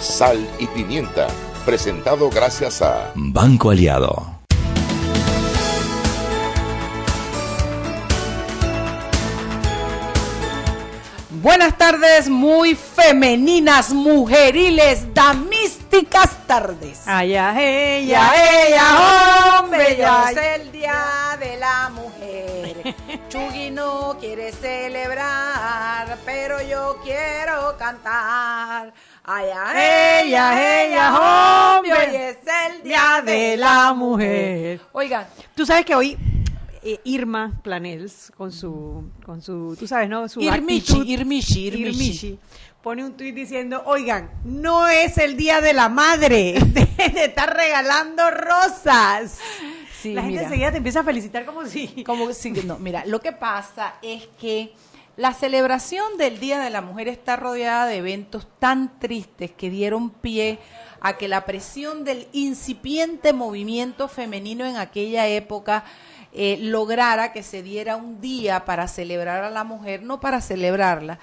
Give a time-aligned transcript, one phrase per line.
[0.00, 1.26] Sal y Pimienta,
[1.66, 4.38] presentado gracias a Banco Aliado.
[11.30, 17.06] Buenas tardes, muy femeninas, mujeriles, damísticas tardes.
[17.06, 18.32] Allá ella,
[18.66, 22.94] ella, hombre, ya es el día de la mujer.
[23.28, 28.92] Chugui no quiere celebrar, pero yo quiero cantar.
[29.30, 32.38] Ella, ella, hombre, hoy es
[32.72, 34.80] el día de la mujer.
[34.92, 36.16] Oigan, tú sabes que hoy
[36.82, 41.66] eh, Irma Planels con su con su tú sabes no su Irmishi, actitud, Irmishi.
[41.66, 42.38] Irmishi,
[42.82, 47.54] pone un tuit diciendo oigan no es el día de la madre de, de estar
[47.54, 49.38] regalando rosas
[50.00, 50.44] Sí, la gente mira.
[50.44, 54.28] enseguida te empieza a felicitar como si Como si, no, mira, lo que pasa es
[54.40, 54.72] que
[55.18, 60.10] la celebración del Día de la Mujer está rodeada de eventos tan tristes que dieron
[60.10, 60.60] pie
[61.00, 65.82] a que la presión del incipiente movimiento femenino en aquella época
[66.32, 71.18] eh, lograra que se diera un día para celebrar a la mujer, no para celebrarla,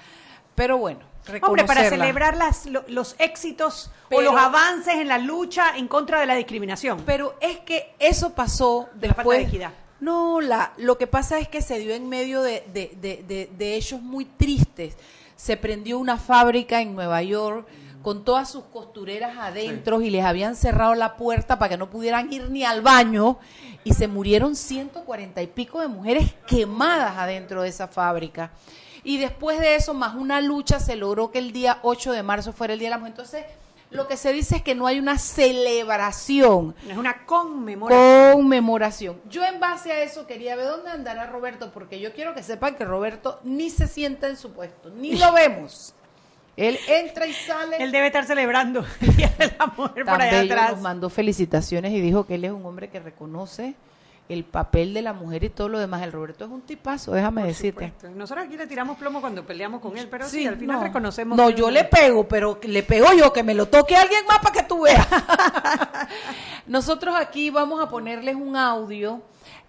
[0.54, 1.00] pero bueno,
[1.42, 5.88] hombre para celebrar las, lo- los éxitos Pero- o los avances en la lucha en
[5.88, 9.38] contra de la discriminación Pero es que eso pasó De la falta después.
[9.38, 9.70] de equidad.
[10.00, 13.50] No, la, lo que pasa es que se dio en medio de, de, de, de-
[13.56, 14.96] de hechos muy tristes.
[15.36, 17.66] Se prendió una fábrica en Nueva York
[18.02, 22.32] con todas sus costureras adentro y les habían cerrado la puerta para que no pudieran
[22.32, 23.38] ir ni al baño
[23.84, 28.50] y se murieron 140 y pico de mujeres quemadas adentro de esa fábrica.
[29.02, 32.52] Y después de eso, más una lucha, se logró que el día 8 de marzo
[32.52, 33.12] fuera el Día de la Mujer.
[33.12, 33.44] Entonces,
[33.90, 39.20] lo que se dice es que no hay una celebración es una conmemoración conmemoración.
[39.28, 42.74] Yo en base a eso quería ver dónde andará Roberto, porque yo quiero que sepan
[42.74, 45.94] que Roberto ni se sienta en su puesto, ni lo vemos.
[46.56, 47.76] Él entra y sale.
[47.82, 50.80] él debe estar celebrando el día de la mujer por Tan allá bello, atrás nos
[50.80, 53.74] mandó felicitaciones y dijo que él es un hombre que reconoce
[54.28, 56.02] el papel de la mujer y todo lo demás.
[56.02, 57.86] El Roberto es un tipazo, déjame Por decirte.
[57.88, 58.10] supuesto.
[58.16, 60.82] Nosotros aquí le tiramos plomo cuando peleamos con él, pero sí, Sí, al final no.
[60.82, 61.36] reconocemos.
[61.38, 64.52] No, yo le pego, pero le pego yo, que me lo toque alguien más para
[64.52, 65.06] que tú veas.
[66.66, 69.22] Nosotros aquí vamos a ponerles un audio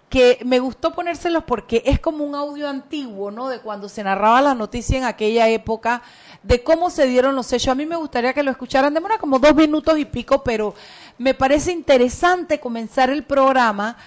[0.09, 3.49] que me gustó ponérselos porque es como un audio antiguo, ¿no?
[3.49, 6.01] De cuando se narraba la noticia en aquella época,
[6.43, 7.67] de cómo se dieron los hechos.
[7.73, 10.73] A mí me gustaría que lo escucharan, demora como dos minutos y pico, pero
[11.17, 13.97] me parece interesante comenzar el programa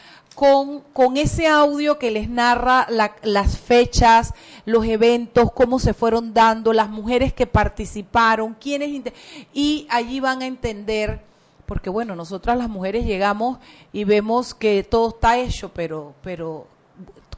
[0.40, 4.32] con, con ese audio que les narra la- las fechas,
[4.64, 9.12] los eventos, cómo se fueron dando, las mujeres que participaron, quiénes...
[9.52, 11.20] Y allí van a entender,
[11.66, 13.58] porque bueno, nosotras las mujeres llegamos
[13.92, 16.66] y vemos que todo está hecho, pero, pero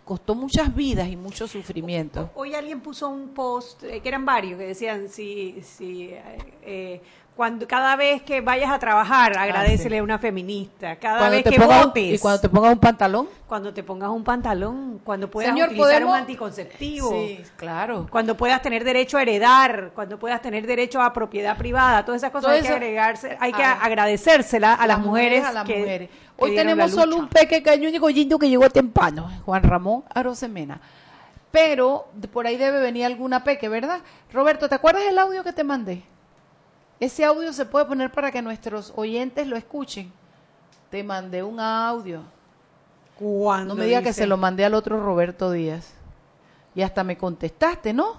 [0.04, 2.30] costó muchas vidas y mucho sufrimiento.
[2.36, 6.22] Hoy alguien puso un post, eh, que eran varios, que decían, si, si, eh,
[6.62, 7.00] eh,
[7.36, 10.96] cuando, cada vez que vayas a trabajar, agradecele a una feminista.
[10.96, 13.28] Cada Cuando vez que un- votes, y cuando te pongas un pantalón.
[13.48, 16.10] cuando te pongas un pantalón, cuando puedas Señor, utilizar ¿podemos?
[16.12, 17.10] un anticonceptivo.
[17.10, 18.06] Sí, claro.
[18.10, 22.30] Cuando puedas tener derecho a heredar, cuando puedas tener derecho a propiedad privada, todas esas
[22.32, 23.78] cosas Todo hay que agregarse, hay que Ah.
[23.82, 26.10] agradecérsela a las mujeres, a las que, mujeres.
[26.36, 30.80] Hoy tenemos solo un pequeño único lindo que llegó temprano, Juan Ramón Arosemena.
[31.50, 34.00] Pero por ahí debe venir alguna peque, ¿verdad?
[34.32, 36.02] Roberto, ¿te acuerdas el audio que te mandé?
[37.02, 40.12] Ese audio se puede poner para que nuestros oyentes lo escuchen.
[40.88, 42.22] Te mandé un audio.
[43.18, 45.94] Cuando No me diga que se lo mandé al otro Roberto Díaz.
[46.76, 48.18] Y hasta me contestaste, ¿no?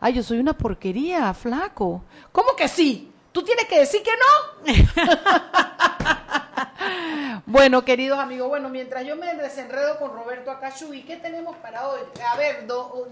[0.00, 2.04] Ay, yo soy una porquería, flaco.
[2.30, 3.10] ¿Cómo que sí?
[3.32, 4.74] ¿Tú tienes que decir que no?
[7.46, 12.00] bueno, queridos amigos, bueno, mientras yo me desenredo con Roberto Acachugui, ¿qué tenemos para hoy?
[12.32, 12.66] A ver,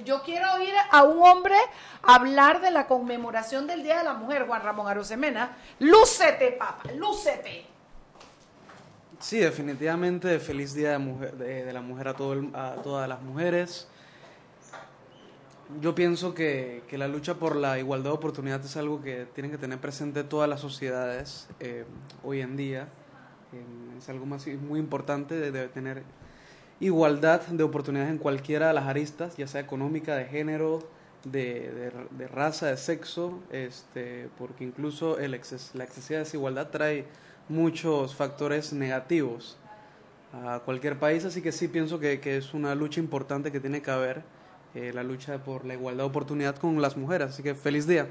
[0.04, 1.56] yo quiero oír a un hombre
[2.02, 5.56] hablar de la conmemoración del Día de la Mujer, Juan Ramón Arosemena.
[5.78, 7.66] Lúcete, papá, lúcete.
[9.18, 13.22] Sí, definitivamente feliz día de, mujer, de la mujer a, todo el- a todas las
[13.22, 13.88] mujeres.
[15.80, 19.50] Yo pienso que, que la lucha por la igualdad de oportunidades es algo que tienen
[19.50, 21.84] que tener presente todas las sociedades eh,
[22.22, 22.88] hoy en día.
[23.98, 26.02] Es algo más, muy importante de, de tener
[26.80, 30.80] igualdad de oportunidades en cualquiera de las aristas, ya sea económica, de género,
[31.24, 37.04] de, de, raza, de sexo, este, porque incluso el exces, la excesiva desigualdad trae
[37.48, 39.56] muchos factores negativos
[40.32, 43.82] a cualquier país, así que sí pienso que, que es una lucha importante que tiene
[43.82, 44.22] que haber,
[44.74, 48.06] eh, la lucha por la igualdad de oportunidad con las mujeres, así que feliz día.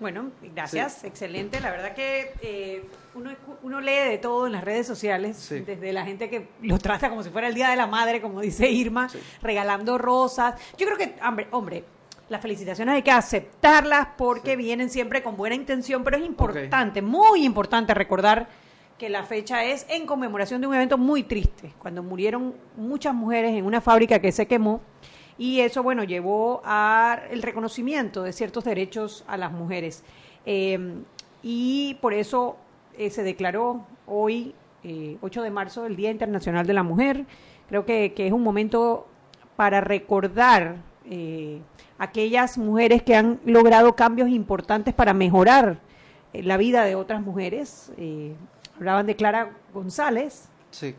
[0.00, 1.60] Bueno, gracias, excelente.
[1.60, 3.30] La verdad que eh, uno,
[3.62, 7.22] uno, lee de todo en las redes sociales, desde la gente que lo trata como
[7.22, 9.08] si fuera el Día de la Madre, como dice Irma,
[9.40, 10.60] regalando rosas.
[10.76, 11.84] Yo creo que, hombre, hombre,
[12.28, 17.44] las felicitaciones hay que aceptarlas porque vienen siempre con buena intención, pero es importante, muy
[17.44, 18.48] importante recordar
[18.98, 23.52] que la fecha es en conmemoración de un evento muy triste, cuando murieron muchas mujeres
[23.52, 24.80] en una fábrica que se quemó
[25.36, 30.04] y eso, bueno, llevó al reconocimiento de ciertos derechos a las mujeres.
[30.46, 30.78] Eh,
[31.42, 32.56] y por eso
[32.96, 34.54] eh, se declaró hoy,
[34.84, 37.26] 8 eh, de marzo, el Día Internacional de la Mujer.
[37.68, 39.08] Creo que, es un momento
[39.56, 40.76] para recordar
[41.98, 45.78] aquellas mujeres que han logrado cambios importantes para mejorar
[46.32, 47.92] la vida de otras mujeres.
[48.76, 50.48] hablaban de Clara González.
[50.70, 50.94] Sí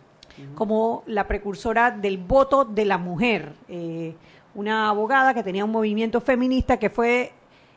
[0.54, 4.16] como la precursora del voto de la mujer, eh,
[4.54, 7.32] una abogada que tenía un movimiento feminista que fue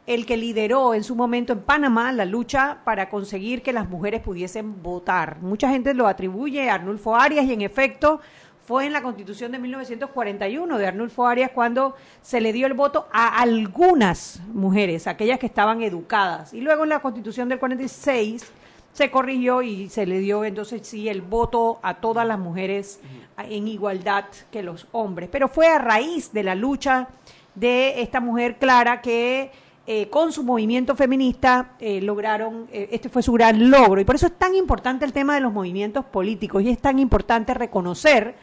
[0.07, 4.23] el que lideró en su momento en Panamá la lucha para conseguir que las mujeres
[4.23, 5.37] pudiesen votar.
[5.43, 8.21] Mucha gente lo atribuye a Arnulfo Arias y en efecto
[8.69, 13.07] fue en la constitución de 1941 de Arnulfo Arias cuando se le dio el voto
[13.13, 16.55] a algunas mujeres, aquellas que estaban educadas.
[16.55, 18.51] Y luego en la constitución del 46
[18.99, 22.99] se corrigió y se le dio entonces sí el voto a todas las mujeres
[23.39, 25.29] en igualdad que los hombres.
[25.31, 27.07] Pero fue a raíz de la lucha
[27.55, 29.53] de esta mujer Clara que
[29.87, 34.01] eh, con su movimiento feminista eh, lograron, eh, este fue su gran logro.
[34.01, 36.99] Y por eso es tan importante el tema de los movimientos políticos y es tan
[36.99, 38.35] importante reconocer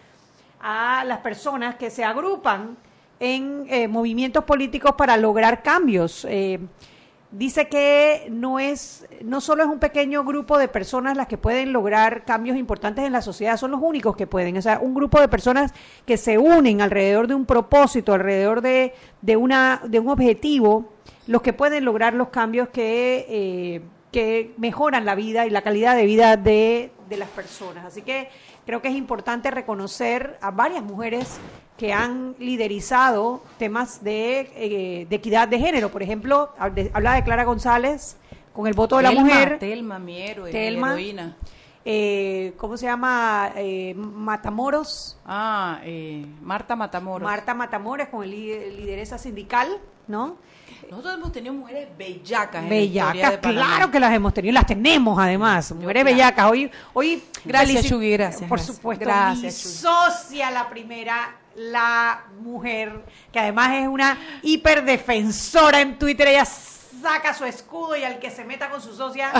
[0.61, 2.77] a las personas que se agrupan
[3.19, 6.25] en movimientos políticos para lograr cambios
[7.37, 11.73] dice que no es no solo es un pequeño grupo de personas las que pueden
[11.73, 15.19] lograr cambios importantes en la sociedad, son los únicos que pueden, o sea, un grupo
[15.19, 15.73] de personas
[16.05, 20.93] que se unen alrededor de un propósito, alrededor de, de una de un objetivo,
[21.27, 25.93] los que pueden lograr los cambios que eh, que mejoran la vida y la calidad
[25.93, 27.83] de vida de, de las personas.
[27.83, 28.29] Así que
[28.65, 31.37] creo que es importante reconocer a varias mujeres
[31.77, 35.89] que han liderizado temas de, eh, de equidad de género.
[35.89, 38.17] Por ejemplo, habla de Clara González
[38.53, 39.59] con el voto de la mujer.
[39.59, 41.35] Telma, mi héroe, Telma, heroína.
[41.87, 43.51] Eh, ¿Cómo se llama?
[43.55, 45.17] Eh, Matamoros.
[45.25, 47.23] Ah, eh, Marta Matamoros.
[47.23, 49.67] Marta Matamoros con el lideresa sindical,
[50.07, 50.37] ¿no?
[50.89, 52.67] Nosotros hemos tenido mujeres bellacas.
[52.67, 56.49] Bellacas, claro que las hemos tenido, las tenemos además, mujeres bellacas.
[56.49, 58.49] Hoy, hoy gracias, Chugi, gracias.
[58.49, 66.27] Por supuesto, gracias, socia la primera, la mujer, que además es una hiperdefensora en Twitter,
[66.27, 66.45] ella
[67.05, 69.31] saca su escudo y al que se meta con su socia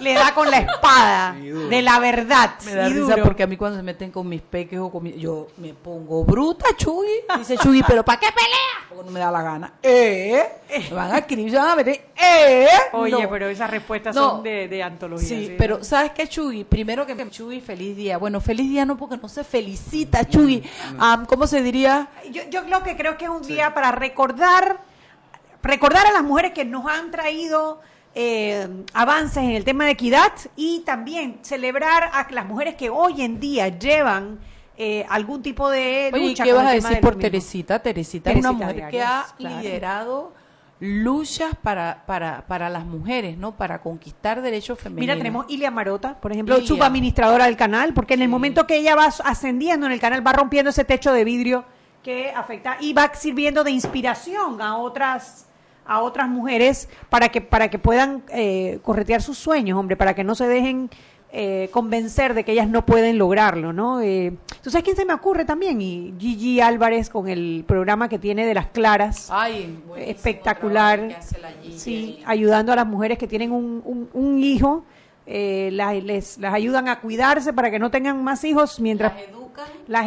[0.00, 1.36] le da con la espada
[1.70, 2.54] de la verdad.
[2.64, 5.46] Me da risa porque a mí cuando se meten con mis peques o con yo
[5.58, 7.06] me pongo bruta, Chuy.
[7.38, 8.88] Dice Chuy, pero ¿para qué pelea?
[8.88, 9.74] Porque no me da la gana.
[9.84, 10.44] ¿Eh?
[10.90, 12.08] Me van a escribir, se van a meter.
[12.20, 12.66] ¿Eh?
[12.92, 15.28] Oye, pero esas respuestas son de, antología.
[15.28, 16.64] Sí, pero ¿sabes qué, Chuy?
[16.64, 18.18] Primero que Chuy, feliz día.
[18.18, 20.68] Bueno, feliz día no porque no se felicita, Chuy.
[21.28, 22.08] ¿Cómo se diría?
[22.32, 24.91] Yo, yo lo que creo que es un día para recordar
[25.62, 27.80] recordar a las mujeres que nos han traído
[28.14, 33.22] eh, avances en el tema de equidad y también celebrar a las mujeres que hoy
[33.22, 34.38] en día llevan
[34.76, 36.44] eh, algún tipo de lucha.
[36.44, 37.78] ¿qué vas a decir por Teresita?
[37.78, 38.30] Teresita?
[38.30, 40.32] es una mujer que ha liderado
[40.80, 43.52] luchas para, para, para las mujeres, ¿no?
[43.56, 45.14] Para conquistar derechos femeninos.
[45.14, 48.96] Mira, tenemos Ilia Marota, por ejemplo, subadministradora del canal, porque en el momento que ella
[48.96, 51.64] va ascendiendo en el canal, va rompiendo ese techo de vidrio
[52.02, 55.46] que afecta y va sirviendo de inspiración a otras
[55.92, 60.24] a otras mujeres para que para que puedan eh, corretear sus sueños, hombre, para que
[60.24, 60.90] no se dejen
[61.34, 64.00] eh, convencer de que ellas no pueden lograrlo, ¿no?
[64.00, 65.80] Eh, ¿Sabes quién se me ocurre también?
[65.80, 71.20] Y Gigi Álvarez con el programa que tiene de las claras, Ay, espectacular,
[71.76, 74.84] sí, ayudando a las mujeres que tienen un, un, hijo,
[75.26, 79.41] eh, las, les, las ayudan a cuidarse para que no tengan más hijos mientras las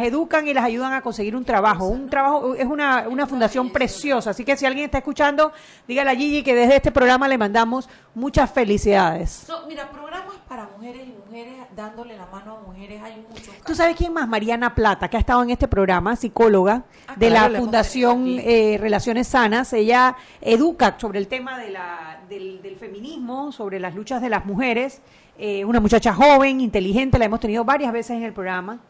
[0.02, 1.86] educan y las ayudan a conseguir un trabajo.
[1.86, 4.30] Un trabajo es una, una fundación preciosa.
[4.30, 5.52] Así que si alguien está escuchando,
[5.86, 9.46] dígale a Gigi que desde este programa le mandamos muchas felicidades.
[9.68, 13.54] mira, programas para mujeres y mujeres dándole la mano a mujeres hay muchos.
[13.64, 14.26] ¿Tú sabes quién más?
[14.28, 19.28] Mariana Plata, que ha estado en este programa, psicóloga ah, de la Fundación eh, Relaciones
[19.28, 19.72] Sanas.
[19.72, 24.46] Ella educa sobre el tema de la, del, del feminismo, sobre las luchas de las
[24.46, 25.02] mujeres.
[25.38, 28.80] Eh, una muchacha joven, inteligente, la hemos tenido varias veces en el programa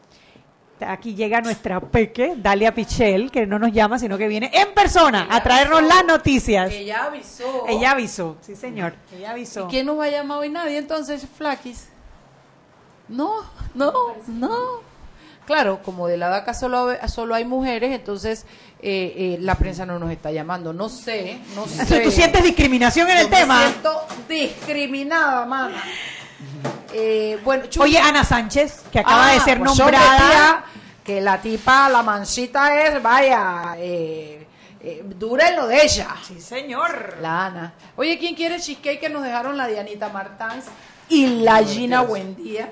[0.85, 5.27] aquí llega nuestra peque, Dalia Pichel, que no nos llama, sino que viene en persona
[5.29, 6.71] a traernos las noticias.
[6.71, 7.65] Ella avisó.
[7.67, 9.67] Ella avisó, sí señor, ella avisó.
[9.67, 10.49] ¿Y quién nos va a llamar hoy?
[10.49, 11.89] Nadie, entonces, Flaquis.
[13.07, 13.43] No,
[13.73, 13.93] no,
[14.27, 14.87] no.
[15.45, 18.45] Claro, como de la vaca solo, solo hay mujeres, entonces
[18.81, 20.73] eh, eh, la prensa no nos está llamando.
[20.73, 22.01] No sé, no sé.
[22.01, 23.61] ¿Tú sientes discriminación en el tema?
[23.61, 25.81] Me siento discriminada, mana.
[26.99, 30.65] Eh, bueno, Oye, Ana Sánchez, que acaba de ah, ser pues nombrada.
[31.03, 34.47] que la tipa, la mancita es, vaya, eh,
[34.81, 36.15] eh, dura en lo de ella.
[36.23, 37.17] Sí, señor.
[37.21, 37.73] La Ana.
[37.97, 40.65] Oye, ¿quién quiere cheesecake que nos dejaron la Dianita Martans
[41.07, 42.71] y la Gina Buendía?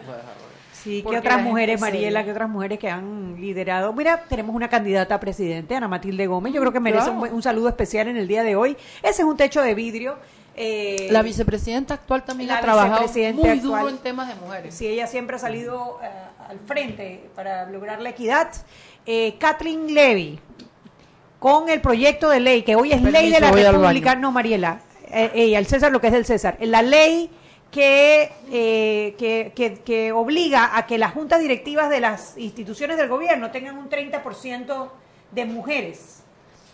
[0.71, 3.93] Sí, ¿qué otras mujeres, Mariela, qué otras mujeres que han liderado?
[3.93, 7.69] Mira, tenemos una candidata a presidente, Ana Matilde Gómez, yo creo que merece un, saludo
[7.69, 8.75] especial en el día de hoy.
[9.03, 10.17] Ese es un techo de vidrio.
[10.57, 14.73] Eh, la vicepresidenta actual también ha trabajado muy duro en temas de mujeres.
[14.73, 16.07] Sí, ella siempre ha salido eh,
[16.49, 18.49] al frente para lograr la equidad.
[19.05, 20.39] Eh, Kathleen Levy,
[21.39, 24.79] con el proyecto de ley, que hoy es ley de la República, no, Mariela,
[25.11, 27.29] ella, el César, lo que es el César, la ley
[27.77, 33.51] eh, que, que, que, obliga a que las juntas directivas de las instituciones del gobierno
[33.51, 34.89] tengan un 30%
[35.31, 36.23] de mujeres.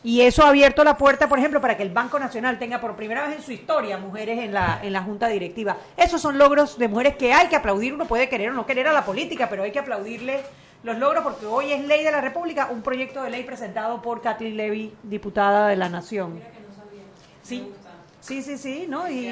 [0.04, 2.96] Y eso ha abierto la puerta, por ejemplo, para que el Banco Nacional tenga por
[2.96, 5.78] primera vez en su historia mujeres en la, en la junta directiva.
[5.96, 7.94] Esos son logros de mujeres que hay que aplaudir.
[7.94, 10.42] Uno puede querer o no querer a la política, pero hay que aplaudirle
[10.84, 14.22] los logros porque hoy es ley de la República, un proyecto de ley presentado por
[14.22, 16.42] Kathleen Levy, diputada de la Nación.
[17.44, 17.72] Sí,
[18.20, 19.08] sí, sí, sí, ¿no?
[19.08, 19.30] Y,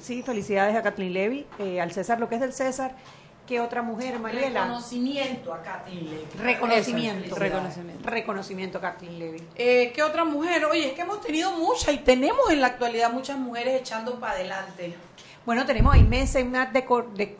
[0.00, 2.96] Sí, felicidades a Kathleen Levy, eh, al César lo que es del César.
[3.46, 4.62] ¿Qué otra mujer, Mariela?
[4.62, 6.26] Reconocimiento a Kathleen Levy.
[6.38, 7.36] Reconocimiento.
[7.36, 8.08] reconocimiento.
[8.08, 9.42] Reconocimiento a Kathleen Levy.
[9.54, 10.64] Eh, ¿Qué otra mujer?
[10.64, 14.32] Oye, es que hemos tenido muchas y tenemos en la actualidad muchas mujeres echando para
[14.32, 14.94] adelante.
[15.44, 16.84] Bueno, tenemos a Inés Seymat de,
[17.14, 17.36] de,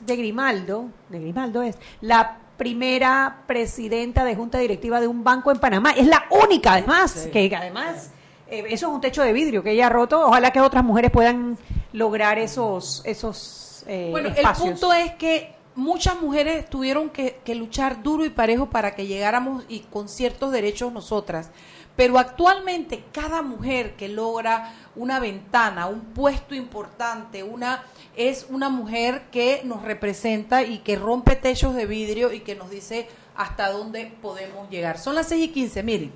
[0.00, 5.58] de Grimaldo, de Grimaldo es, la primera presidenta de junta directiva de un banco en
[5.58, 5.92] Panamá.
[5.92, 8.10] Es la única, además, que además
[8.48, 10.26] eh, eso es un techo de vidrio que ella ha roto.
[10.26, 11.56] Ojalá que otras mujeres puedan
[11.92, 18.24] lograr esos, esos eh, bueno, el punto es que muchas mujeres tuvieron que, luchar duro
[18.24, 21.50] y parejo para que llegáramos y con ciertos derechos nosotras.
[21.96, 27.84] Pero actualmente cada mujer que logra una ventana, un puesto importante, una
[28.16, 32.70] es una mujer que nos representa y que rompe techos de vidrio y que nos
[32.70, 34.98] dice hasta dónde podemos llegar.
[34.98, 36.12] Son las 6 y 15, miren,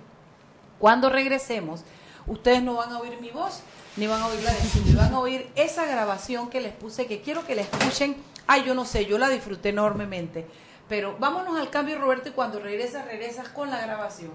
[0.80, 1.84] cuando regresemos
[2.26, 3.62] ustedes no van a oír mi voz,
[3.98, 7.06] ni van a oír la de Cindy, van a oír esa grabación que les puse,
[7.06, 8.16] que quiero que la escuchen.
[8.46, 10.46] Ay, yo no sé, yo la disfruté enormemente.
[10.88, 14.30] Pero vámonos al cambio, Roberto, y cuando regresas, regresas con la grabación.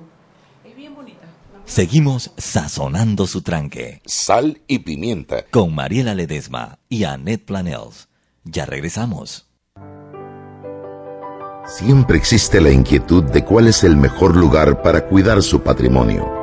[0.64, 1.26] Es bien bonita.
[1.66, 4.02] Seguimos sazonando su tranque.
[4.06, 5.46] Sal y pimienta.
[5.50, 8.10] Con Mariela Ledesma y Annette Planels.
[8.44, 9.48] Ya regresamos.
[11.66, 16.43] Siempre existe la inquietud de cuál es el mejor lugar para cuidar su patrimonio.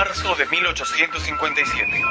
[0.00, 2.02] marzo de 1857.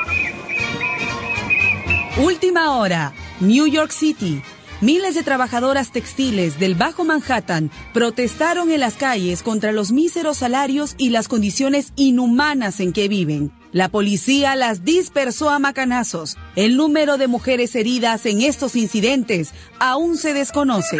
[2.18, 4.44] Última hora, New York City.
[4.80, 10.94] Miles de trabajadoras textiles del Bajo Manhattan protestaron en las calles contra los míseros salarios
[11.00, 13.52] y las condiciones inhumanas en que viven.
[13.72, 16.38] La policía las dispersó a macanazos.
[16.56, 21.00] El número de mujeres heridas en estos incidentes aún se desconoce.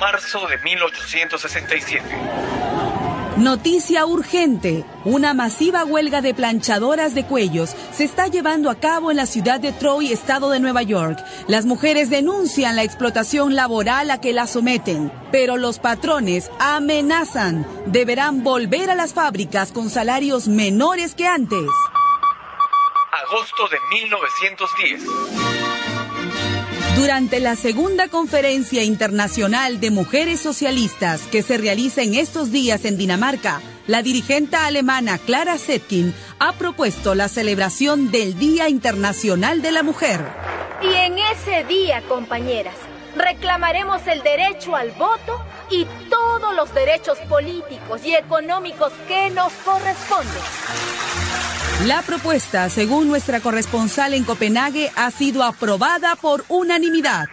[0.00, 3.03] Marzo de 1867.
[3.36, 4.84] Noticia urgente.
[5.04, 9.58] Una masiva huelga de planchadoras de cuellos se está llevando a cabo en la ciudad
[9.58, 11.18] de Troy, estado de Nueva York.
[11.48, 17.66] Las mujeres denuncian la explotación laboral a que las someten, pero los patrones amenazan.
[17.86, 21.68] Deberán volver a las fábricas con salarios menores que antes.
[23.10, 25.43] Agosto de 1910.
[26.96, 32.96] Durante la segunda conferencia internacional de mujeres socialistas que se realiza en estos días en
[32.96, 39.82] Dinamarca, la dirigente alemana Clara Zetkin ha propuesto la celebración del Día Internacional de la
[39.82, 40.20] Mujer.
[40.82, 42.76] Y en ese día, compañeras,
[43.16, 50.42] reclamaremos el derecho al voto y todos los derechos políticos y económicos que nos corresponden.
[51.82, 57.26] La propuesta, según nuestra corresponsal en Copenhague, ha sido aprobada por unanimidad.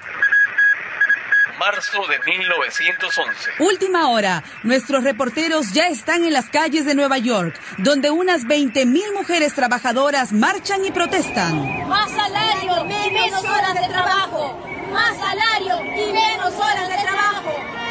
[1.58, 3.51] Marzo de 1911.
[3.60, 4.43] Última hora.
[4.63, 10.34] Nuestros reporteros ya están en las calles de Nueva York, donde unas 20.000 mujeres trabajadoras
[10.34, 11.88] marchan y protestan.
[11.88, 14.60] Más salario y menos horas de trabajo.
[14.91, 17.90] Más salario y menos horas de trabajo.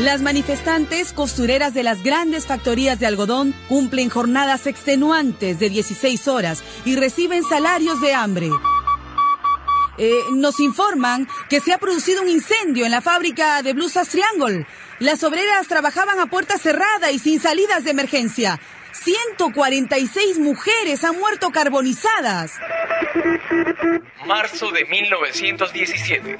[0.00, 6.62] Las manifestantes costureras de las grandes factorías de algodón cumplen jornadas extenuantes de 16 horas
[6.84, 8.50] y reciben salarios de hambre.
[9.96, 14.66] Eh, nos informan que se ha producido un incendio en la fábrica de blusas Triangle.
[14.98, 18.60] Las obreras trabajaban a puerta cerrada y sin salidas de emergencia.
[18.92, 22.52] 146 mujeres han muerto carbonizadas.
[24.26, 26.36] Marzo de 1917.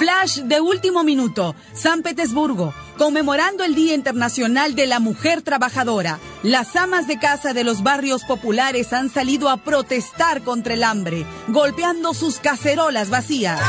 [0.00, 6.18] Flash de último minuto, San Petersburgo, conmemorando el Día Internacional de la Mujer Trabajadora.
[6.42, 11.26] Las amas de casa de los barrios populares han salido a protestar contra el hambre,
[11.48, 13.60] golpeando sus cacerolas vacías.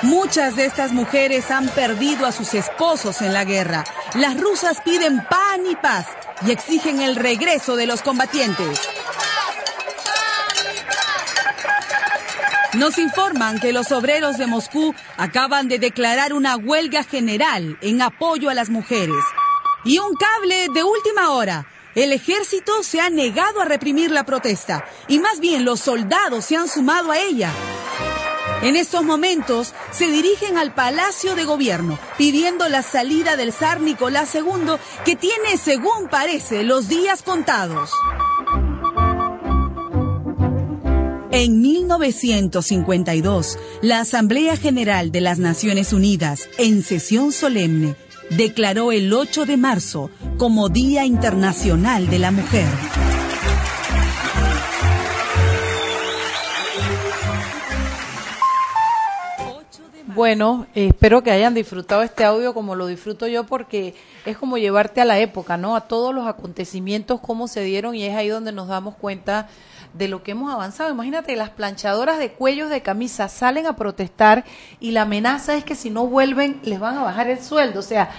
[0.00, 3.84] Muchas de estas mujeres han perdido a sus esposos en la guerra.
[4.14, 6.06] Las rusas piden pan y paz
[6.46, 8.80] y exigen el regreso de los combatientes.
[12.76, 18.50] Nos informan que los obreros de Moscú acaban de declarar una huelga general en apoyo
[18.50, 19.22] a las mujeres.
[19.84, 21.66] Y un cable de última hora.
[21.94, 26.56] El ejército se ha negado a reprimir la protesta y más bien los soldados se
[26.56, 27.52] han sumado a ella.
[28.62, 34.34] En estos momentos se dirigen al Palacio de Gobierno pidiendo la salida del zar Nicolás
[34.34, 37.92] II que tiene, según parece, los días contados.
[41.36, 47.96] En 1952, la Asamblea General de las Naciones Unidas, en sesión solemne,
[48.30, 52.68] declaró el 8 de marzo como Día Internacional de la Mujer.
[60.14, 65.00] Bueno, espero que hayan disfrutado este audio como lo disfruto yo porque es como llevarte
[65.00, 65.74] a la época, ¿no?
[65.74, 69.48] A todos los acontecimientos, cómo se dieron y es ahí donde nos damos cuenta
[69.94, 70.90] de lo que hemos avanzado.
[70.90, 74.44] Imagínate, las planchadoras de cuellos de camisa salen a protestar
[74.80, 77.80] y la amenaza es que si no vuelven les van a bajar el sueldo.
[77.80, 78.10] O sea,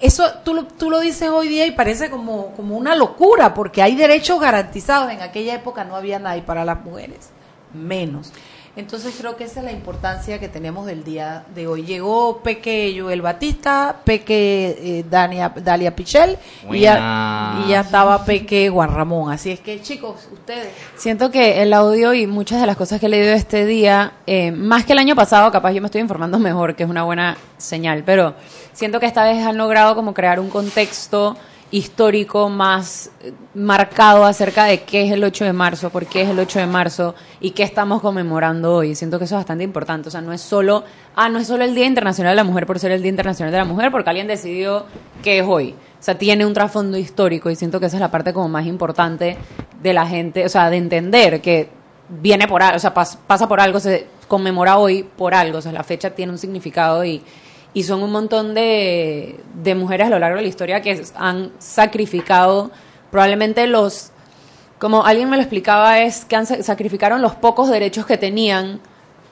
[0.00, 3.82] eso tú lo, tú lo dices hoy día y parece como, como una locura porque
[3.82, 5.10] hay derechos garantizados.
[5.10, 7.30] En aquella época no había nadie para las mujeres,
[7.72, 8.32] menos.
[8.74, 11.84] Entonces creo que esa es la importancia que tenemos del día de hoy.
[11.84, 16.38] Llegó Peque Joel Batista, Peque eh, Dania, Dalia Pichel
[16.70, 19.30] y ya, y ya estaba Peque Juan Ramón.
[19.30, 20.72] Así es que chicos, ustedes.
[20.96, 24.50] Siento que el audio y muchas de las cosas que he leído este día, eh,
[24.52, 27.36] más que el año pasado, capaz yo me estoy informando mejor, que es una buena
[27.58, 28.34] señal, pero
[28.72, 31.36] siento que esta vez han logrado como crear un contexto
[31.72, 36.28] histórico más eh, marcado acerca de qué es el 8 de marzo, por qué es
[36.28, 38.94] el 8 de marzo y qué estamos conmemorando hoy.
[38.94, 40.08] Siento que eso es bastante importante.
[40.08, 40.84] O sea, no es solo,
[41.16, 43.50] ah, no es solo el Día Internacional de la Mujer por ser el Día Internacional
[43.50, 44.84] de la Mujer, porque alguien decidió
[45.22, 45.74] que es hoy.
[45.98, 48.66] O sea, tiene un trasfondo histórico y siento que esa es la parte como más
[48.66, 49.38] importante
[49.82, 51.68] de la gente, o sea, de entender que
[52.08, 55.72] viene por algo, o sea, pasa por algo, se conmemora hoy por algo, o sea,
[55.72, 57.22] la fecha tiene un significado y
[57.74, 61.52] y son un montón de, de mujeres a lo largo de la historia que han
[61.58, 62.70] sacrificado
[63.10, 64.12] probablemente los
[64.82, 68.80] como alguien me lo explicaba es que han, sacrificaron los pocos derechos que tenían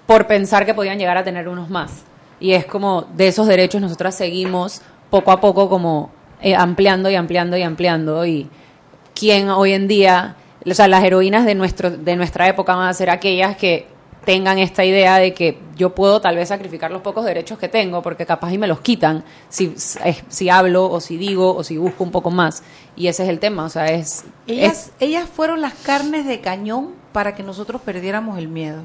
[0.06, 2.04] por pensar que podían llegar a tener unos más.
[2.38, 7.16] Y es como de esos derechos nosotras seguimos poco a poco como eh, ampliando y
[7.16, 8.24] ampliando y ampliando.
[8.24, 8.48] Y
[9.12, 12.94] quién hoy en día o sea las heroínas de nuestro de nuestra época van a
[12.94, 13.88] ser aquellas que
[14.24, 18.02] tengan esta idea de que yo puedo tal vez sacrificar los pocos derechos que tengo
[18.02, 22.04] porque capaz y me los quitan si, si hablo o si digo o si busco
[22.04, 22.62] un poco más.
[22.96, 26.94] Y ese es el tema o sea es ellas ellas fueron las carnes de cañón
[27.12, 28.82] para que nosotros perdiéramos el miedo.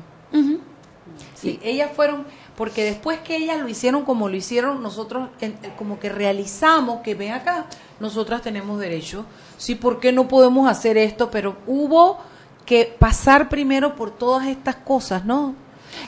[1.35, 2.25] Sí, ellas fueron
[2.57, 5.29] porque después que ellas lo hicieron como lo hicieron nosotros
[5.77, 7.67] como que realizamos que ven acá
[7.99, 9.25] nosotras tenemos derecho.
[9.57, 12.19] Sí por qué no podemos hacer esto pero hubo
[12.65, 15.55] que pasar primero por todas estas cosas, ¿no?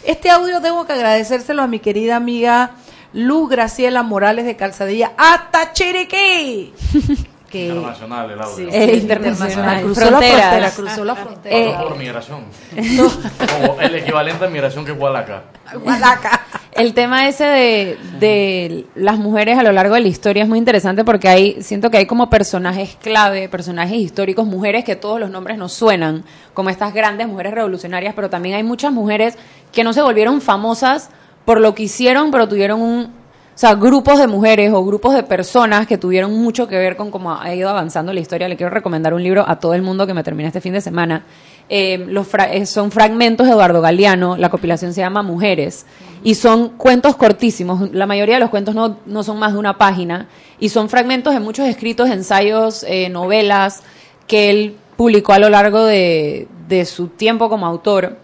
[0.04, 2.72] Este audio tengo que agradecérselo a mi querida amiga
[3.13, 6.74] Luz Graciela Morales de Calzadilla, hasta Chiriquí.
[7.50, 8.56] que internacional el audio.
[8.56, 9.84] Sí, es internacional.
[9.84, 11.58] Cruzó la frontera, cruzó la frontera.
[11.58, 12.44] Eh, por migración.
[12.74, 15.44] Como el equivalente a migración que es Hualaca.
[15.84, 16.42] Hualaca.
[16.72, 20.60] El tema ese de, de las mujeres a lo largo de la historia es muy
[20.60, 25.32] interesante porque hay, siento que hay como personajes clave, personajes históricos, mujeres que todos los
[25.32, 29.38] nombres nos suenan, como estas grandes mujeres revolucionarias, pero también hay muchas mujeres
[29.72, 31.10] que no se volvieron famosas
[31.46, 33.14] por lo que hicieron, pero tuvieron un,
[33.58, 37.10] o sea, grupos de mujeres o grupos de personas que tuvieron mucho que ver con
[37.10, 38.48] cómo ha ido avanzando la historia.
[38.48, 40.80] Le quiero recomendar un libro a todo el mundo que me termine este fin de
[40.80, 41.26] semana.
[41.67, 45.88] Eh, los eh, son fragmentos de Eduardo Galeano, la compilación se llama Mujeres,
[46.24, 47.89] y son cuentos cortísimos.
[47.93, 50.28] La mayoría de los cuentos no, no son más de una página,
[50.60, 53.82] y son fragmentos de muchos escritos, ensayos, eh, novelas
[54.28, 58.17] que él publicó a lo largo de, de su tiempo como autor.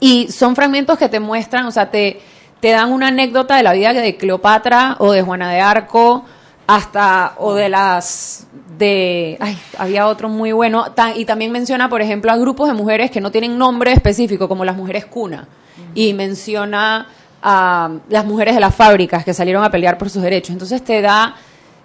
[0.00, 2.20] Y son fragmentos que te muestran, o sea, te
[2.60, 6.24] te dan una anécdota de la vida de Cleopatra o de Juana de Arco,
[6.66, 10.84] hasta, o de las, de, ay, había otro muy bueno,
[11.16, 14.66] y también menciona, por ejemplo, a grupos de mujeres que no tienen nombre específico, como
[14.66, 15.48] las mujeres cuna,
[15.94, 17.06] y menciona
[17.42, 20.50] a las mujeres de las fábricas que salieron a pelear por sus derechos.
[20.50, 21.36] Entonces te da,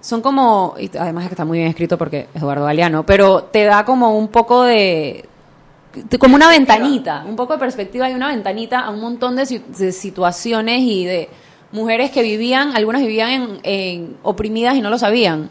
[0.02, 3.64] son como, y además es que está muy bien escrito porque Eduardo Galeano, pero te
[3.64, 5.30] da como un poco de,
[6.20, 10.82] como una ventanita, un poco de perspectiva y una ventanita a un montón de, situaciones
[10.82, 11.30] y de
[11.72, 15.50] mujeres que vivían, algunas vivían en, oprimidas y no lo sabían.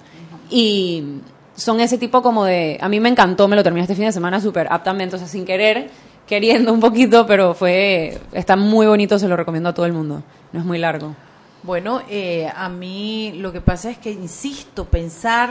[0.50, 1.20] Y
[1.55, 4.12] son ese tipo como de, a mí me encantó, me lo terminé este fin de
[4.12, 5.90] semana súper aptamente, o sea, sin querer,
[6.26, 10.22] queriendo un poquito, pero fue, está muy bonito, se lo recomiendo a todo el mundo,
[10.52, 11.14] no es muy largo.
[11.62, 15.50] Bueno, eh, a mí lo que pasa es que insisto, pensar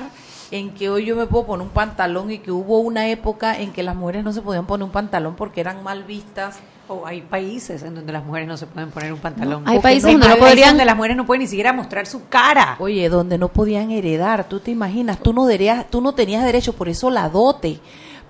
[0.52, 3.72] en que hoy yo me puedo poner un pantalón y que hubo una época en
[3.72, 6.60] que las mujeres no se podían poner un pantalón porque eran mal vistas.
[6.88, 9.64] O hay países en donde las mujeres no se pueden poner un pantalón.
[9.66, 10.72] hay países donde, no podrían...
[10.72, 12.76] donde las mujeres no pueden ni siquiera mostrar su cara.
[12.80, 16.74] Oye, donde no podían heredar, tú te imaginas, tú no, derías, tú no tenías derecho,
[16.74, 17.80] por eso la dote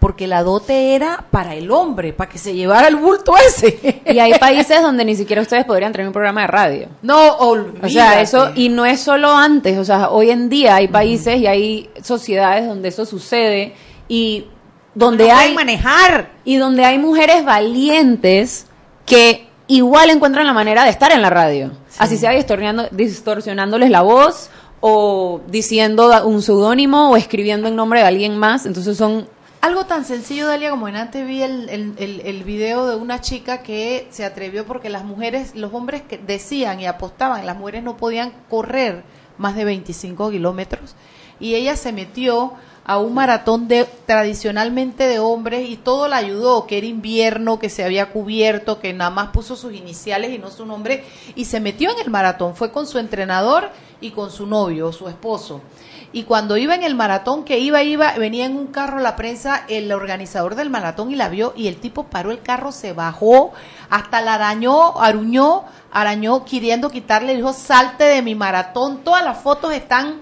[0.02, 4.02] porque la dote era para el hombre, para que se llevara el bulto ese.
[4.04, 6.88] Y hay países donde ni siquiera ustedes podrían tener un programa de radio.
[7.04, 7.86] No, olvídate.
[7.86, 11.38] O sea, eso, y no es solo antes, o sea, hoy en día hay países
[11.38, 13.76] y hay sociedades donde eso sucede
[14.08, 14.48] y
[14.96, 18.66] donde hay manejar y donde hay mujeres valientes
[19.06, 21.74] que igual encuentran la manera de estar en la radio.
[22.00, 28.36] Así sea distorsionándoles la voz o diciendo un seudónimo o escribiendo en nombre de alguien
[28.36, 28.66] más.
[28.66, 29.28] Entonces son
[29.62, 33.62] Algo tan sencillo, Dalia, como en antes vi el, el, el, video de una chica
[33.62, 37.96] que se atrevió porque las mujeres, los hombres que decían y apostaban, las mujeres no
[37.96, 39.04] podían correr
[39.38, 40.96] más de 25 kilómetros
[41.40, 46.66] y ella se metió a un maratón de tradicionalmente de hombres y todo la ayudó,
[46.66, 50.50] que era invierno, que se había cubierto, que nada más puso sus iniciales y no
[50.50, 51.04] su nombre
[51.36, 53.70] y se metió en el maratón, fue con su entrenador
[54.02, 55.62] y con su novio, su esposo.
[56.14, 59.64] Y cuando iba en el maratón, que iba, iba, venía en un carro la prensa,
[59.70, 63.54] el organizador del maratón y la vio, y el tipo paró el carro, se bajó,
[63.90, 69.04] hasta la arañó, aruñó, arañó, queriendo quitarle, dijo, salte de mi maratón.
[69.04, 70.20] Todas las fotos están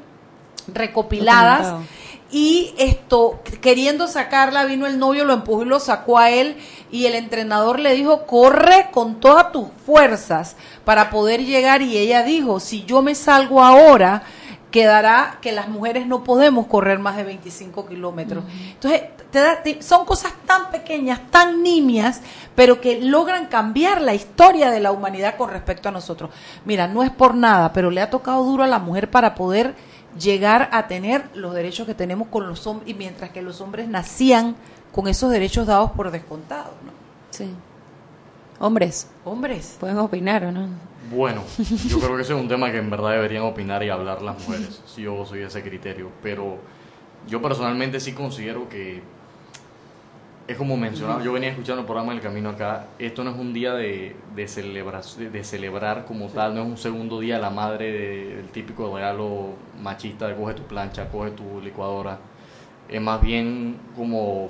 [0.68, 1.60] recopiladas.
[1.60, 2.00] Documentado.
[2.32, 6.58] Y esto, queriendo sacarla, vino el novio, lo empujó y lo sacó a él.
[6.92, 11.82] Y el entrenador le dijo, corre con todas tus fuerzas para poder llegar.
[11.82, 14.24] Y ella dijo, si yo me salgo ahora,
[14.72, 18.44] quedará que las mujeres no podemos correr más de 25 kilómetros.
[18.74, 19.02] Entonces,
[19.32, 22.22] te da- te- son cosas tan pequeñas, tan nimias,
[22.56, 26.30] pero que logran cambiar la historia de la humanidad con respecto a nosotros.
[26.66, 29.74] Mira, no es por nada, pero le ha tocado duro a la mujer para poder
[30.20, 33.88] llegar a tener los derechos que tenemos con los hombres, y mientras que los hombres
[33.88, 34.56] nacían
[34.92, 36.92] con esos derechos dados por descontado, ¿no?
[37.32, 37.50] Sí.
[38.60, 39.08] Hombres.
[39.26, 39.78] Hombres.
[39.80, 40.68] Pueden opinar o no.
[41.12, 41.44] Bueno,
[41.88, 44.40] yo creo que ese es un tema que en verdad deberían opinar y hablar las
[44.40, 44.82] mujeres.
[44.86, 46.10] Si yo soy de ese criterio.
[46.22, 46.58] Pero
[47.28, 49.02] yo personalmente sí considero que
[50.48, 53.54] es como mencionaba, yo venía escuchando el programa del camino acá, esto no es un
[53.54, 57.92] día de, de, celebrar, de celebrar como tal, no es un segundo día la madre
[57.92, 62.18] de- del típico regalo machista de coge tu plancha, coge tu licuadora.
[62.90, 64.48] Es más bien como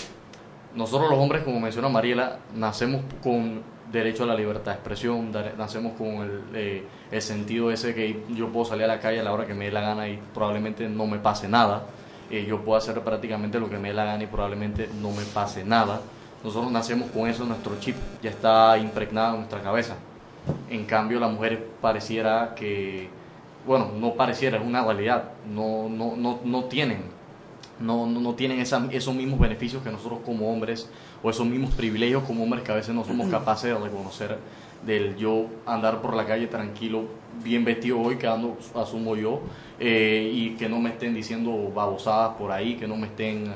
[0.74, 5.94] nosotros los hombres, como menciona Mariela, nacemos con derecho a la libertad de expresión, nacemos
[5.98, 9.34] con el, eh, el sentido ese que yo puedo salir a la calle a la
[9.34, 11.84] hora que me dé la gana y probablemente no me pase nada.
[12.30, 15.24] Eh, yo puedo hacer prácticamente lo que me dé la gana y probablemente no me
[15.24, 16.02] pase nada.
[16.44, 19.96] Nosotros nacemos con eso, nuestro chip ya está impregnado en nuestra cabeza.
[20.70, 23.10] En cambio, las mujeres pareciera que,
[23.66, 27.19] bueno, no pareciera, es una realidad, no, no, no, no tienen
[27.80, 30.90] no, no, no tienen esa- esos mismos beneficios que nosotros como hombres
[31.24, 34.38] o esos mismos privilegios como hombres que a veces no somos capaces de reconocer
[34.86, 37.04] del yo andar por la calle tranquilo,
[37.44, 39.42] bien vestido hoy, que ando, asumo yo,
[39.80, 43.52] eh, y que no me estén diciendo babosadas por ahí, que no me estén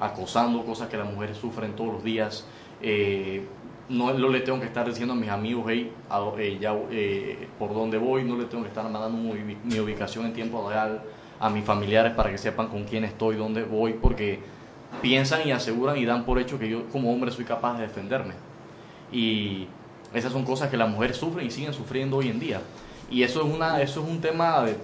[0.00, 2.46] acosando, cosas que las mujeres sufren todos los días.
[2.80, 3.42] Eh,
[3.88, 7.48] no, no le tengo que estar diciendo a mis amigos, hey, a- eh, ya, eh,
[7.58, 11.02] por dónde voy, no le tengo que estar mandando mi, mi ubicación en tiempo real
[11.40, 14.40] a mis familiares para que sepan con quién estoy, dónde voy, porque
[15.02, 18.34] piensan y aseguran y dan por hecho que yo como hombre soy capaz de defenderme.
[19.12, 19.68] Y
[20.12, 22.60] esas son cosas que las mujeres sufren y siguen sufriendo hoy en día.
[23.10, 24.76] Y eso es, una, eso es un tema de,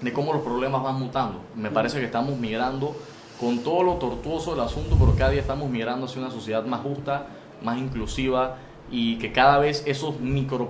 [0.00, 1.40] de cómo los problemas van mutando.
[1.56, 2.94] Me parece que estamos migrando
[3.38, 6.80] con todo lo tortuoso del asunto, pero cada día estamos migrando hacia una sociedad más
[6.80, 7.26] justa,
[7.62, 8.56] más inclusiva
[8.90, 10.68] y que cada vez esos micro,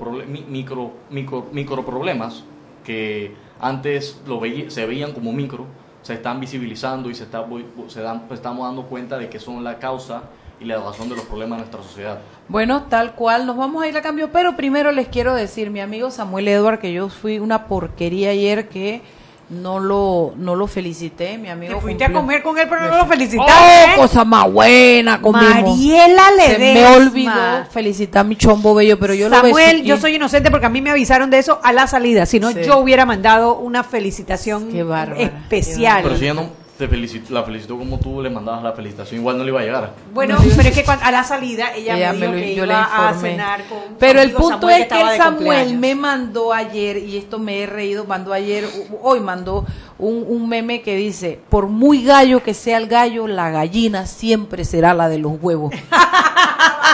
[0.49, 2.45] micro, micro, micro problemas
[2.91, 5.67] que antes lo se veían como micro,
[6.03, 7.47] se están visibilizando y se, está,
[7.87, 10.23] se dan, estamos dando cuenta de que son la causa
[10.59, 12.21] y la razón de los problemas de nuestra sociedad.
[12.49, 15.81] Bueno, tal cual, nos vamos a ir a cambio, pero primero les quiero decir, mi
[15.81, 19.03] amigo Samuel Edward, que yo fui una porquería ayer que
[19.51, 21.75] no lo, no lo felicité, mi amigo.
[21.75, 23.53] Te fuiste a comer con él, pero no Me lo felicitaste.
[23.53, 23.97] ¡Oh, ¿eh?
[23.97, 25.55] cosa más buena comimos!
[25.55, 30.15] Mariela Se me olvidó felicitar a mi chombo bello, pero yo lo Samuel, yo soy
[30.15, 32.27] inocente porque a mí me avisaron de eso a la salida.
[32.27, 32.61] Si no, Sí.
[32.65, 36.03] yo hubiera mandado una felicitación bárbara, especial.
[36.05, 39.45] Pero si ella no te la felicitó como tú le mandabas la felicitación, igual no
[39.45, 39.93] le iba a llegar.
[40.13, 42.55] Bueno, pero es que cuando- a la salida ella, Ella me me dijo lo- que
[42.55, 46.53] yo iba a cenar con Pero el punto Samuel, es que de Samuel me mandó
[46.53, 48.65] ayer, y esto me he reído, mandó ayer,
[49.03, 49.65] hoy mandó
[49.99, 54.65] un, un meme que dice, por muy gallo que sea el gallo, la gallina siempre
[54.65, 55.73] será la de los huevos.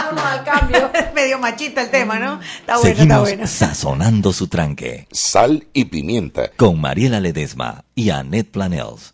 [0.07, 0.89] al cambio.
[0.93, 2.39] Es medio machista el tema, ¿no?
[2.41, 3.47] Está bueno, está Seguimos bueno.
[3.47, 5.07] sazonando su tranque.
[5.11, 6.49] Sal y pimienta.
[6.55, 9.13] Con Mariela Ledesma y Annette Planels.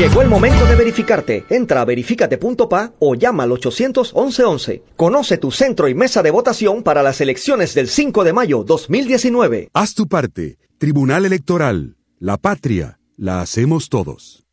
[0.00, 1.44] Llegó el momento de verificarte.
[1.50, 7.02] Entra a verificate.pa o llama al 811 Conoce tu centro y mesa de votación para
[7.02, 9.68] las elecciones del 5 de mayo 2019.
[9.74, 10.56] Haz tu parte.
[10.78, 11.96] Tribunal Electoral.
[12.18, 12.98] La patria.
[13.18, 14.46] La hacemos todos.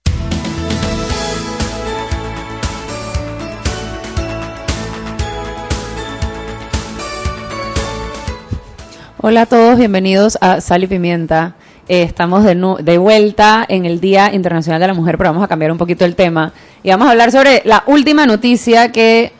[9.19, 11.55] Hola a todos, bienvenidos a Sal y Pimienta.
[11.89, 15.43] Eh, estamos de, nu- de vuelta en el Día Internacional de la Mujer, pero vamos
[15.43, 16.51] a cambiar un poquito el tema.
[16.83, 19.31] Y vamos a hablar sobre la última noticia que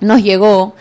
[0.00, 0.74] nos llegó,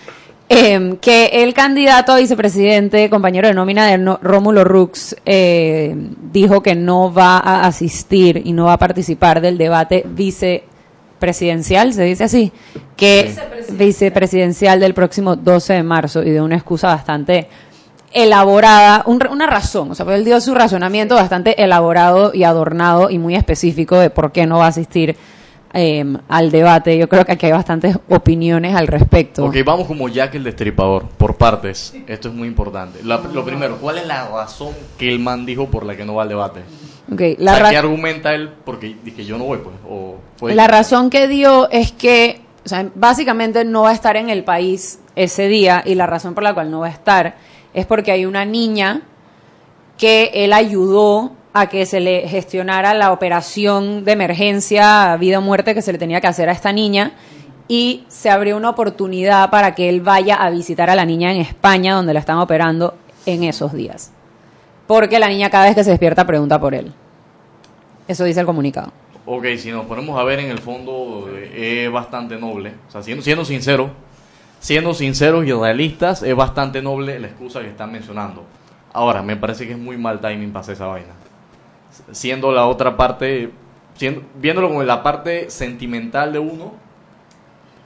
[0.50, 5.96] eh, que el candidato a vicepresidente, compañero de nómina de No- Rómulo Rux, eh,
[6.32, 12.04] dijo que no va a asistir y no va a participar del debate vicepresidencial, se
[12.04, 12.52] dice así,
[12.96, 13.32] que
[13.72, 17.48] vicepresidencial del próximo 12 de marzo y de una excusa bastante
[18.16, 23.10] elaborada, un una razón, o sea, pues él dio su razonamiento bastante elaborado y adornado
[23.10, 25.16] y muy específico de por qué no va a asistir
[25.74, 26.98] eh, al debate.
[26.98, 29.44] Yo creo que aquí hay bastantes opiniones al respecto.
[29.46, 31.94] Ok, vamos como Jack el Destripador, por partes.
[32.08, 33.00] Esto es muy importante.
[33.04, 36.16] La- lo primero, ¿cuál es la razón que el man dijo por la que no
[36.16, 36.62] va al debate?
[37.12, 38.50] Ok, O la, sea, ¿Qué argumenta él?
[38.64, 39.76] Porque dije, yo no voy, pues.
[39.90, 44.16] O fue- la razón que dio es que, o sea, básicamente no va a estar
[44.16, 47.36] en el país ese día y la razón por la cual no va a estar
[47.76, 49.02] es porque hay una niña
[49.98, 55.76] que él ayudó a que se le gestionara la operación de emergencia, vida o muerte
[55.76, 57.12] que se le tenía que hacer a esta niña
[57.68, 61.42] y se abrió una oportunidad para que él vaya a visitar a la niña en
[61.42, 64.12] España donde la están operando en esos días.
[64.88, 66.94] Porque la niña cada vez que se despierta pregunta por él.
[68.08, 68.92] Eso dice el comunicado.
[69.26, 72.74] Ok, si nos ponemos a ver en el fondo, eh, es bastante noble.
[72.88, 73.90] O sea, siendo, siendo sincero,
[74.66, 78.44] siendo sinceros y realistas, es bastante noble la excusa que están mencionando.
[78.94, 81.14] Ahora, me parece que es muy mal timing para hacer esa vaina.
[82.12, 83.52] Siendo la otra parte,
[83.94, 86.74] siendo, viéndolo como la parte sentimental de uno,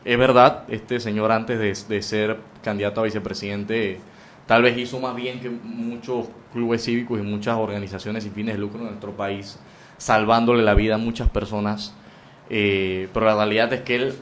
[0.06, 4.00] es verdad, este señor antes de, ser candidato a vicepresidente,
[4.46, 8.62] tal vez hizo más bien que muchos clubes cívicos y muchas organizaciones sin fines de
[8.62, 9.60] lucro en nuestro país,
[9.98, 11.94] salvándole la vida a muchas personas.
[12.50, 14.16] Eh, pero la realidad es que él,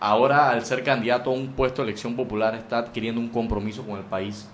[0.00, 3.98] ahora al ser candidato a un puesto de elección popular, está adquiriendo un compromiso con
[3.98, 4.48] el país,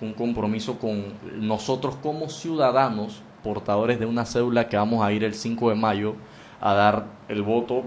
[0.00, 5.34] un compromiso con nosotros como ciudadanos, portadores de una cédula que vamos a ir el
[5.34, 6.14] 5 de mayo
[6.60, 7.84] a dar el voto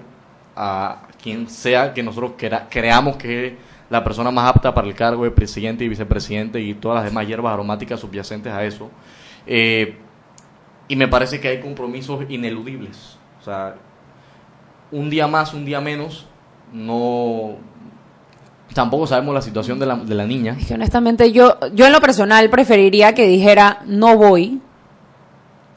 [0.56, 2.34] a quien sea que nosotros
[2.70, 3.54] creamos que es
[3.90, 7.28] la persona más apta para el cargo de presidente y vicepresidente y todas las demás
[7.28, 8.90] hierbas aromáticas subyacentes a eso.
[9.46, 9.98] Eh,
[10.88, 13.18] y me parece que hay compromisos ineludibles.
[13.40, 13.76] O sea,
[14.92, 16.28] un día más, un día menos,
[16.74, 17.52] no...
[18.74, 20.58] Tampoco sabemos la situación de la, de la niña.
[20.60, 24.60] Es que honestamente yo, yo en lo personal preferiría que dijera no voy,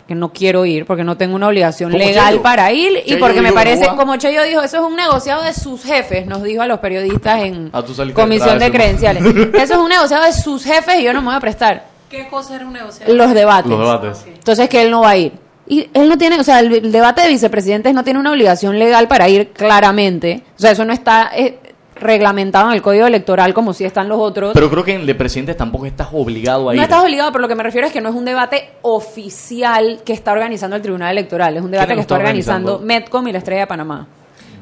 [0.09, 2.43] que no quiero ir, porque no tengo una obligación legal Cheyo.
[2.43, 5.83] para ir y porque me parece, como Cheyo dijo, eso es un negociado de sus
[5.83, 9.23] jefes, nos dijo a los periodistas en Ah, comisión de credenciales.
[9.55, 12.29] Eso es un negociado de sus jefes y yo no me voy a prestar ¿Qué
[12.29, 13.05] cosa era un negocio?
[13.15, 13.71] los debates.
[13.71, 14.25] Los debates.
[14.27, 15.33] Entonces que él no va a ir.
[15.69, 18.79] Y él no tiene, o sea, el, el debate de vicepresidentes no tiene una obligación
[18.79, 20.43] legal para ir claramente.
[20.57, 21.59] O sea, eso no está eh,
[21.97, 24.53] reglamentado en el código electoral como si están los otros.
[24.55, 26.79] Pero creo que en el de presidentes tampoco estás obligado a ir.
[26.79, 30.03] no estás obligado, pero lo que me refiero es que no es un debate oficial
[30.05, 32.87] que está organizando el Tribunal Electoral, es un debate ¿Quién que está organizando organizando?
[32.87, 34.07] Metcom y la Estrella de Panamá.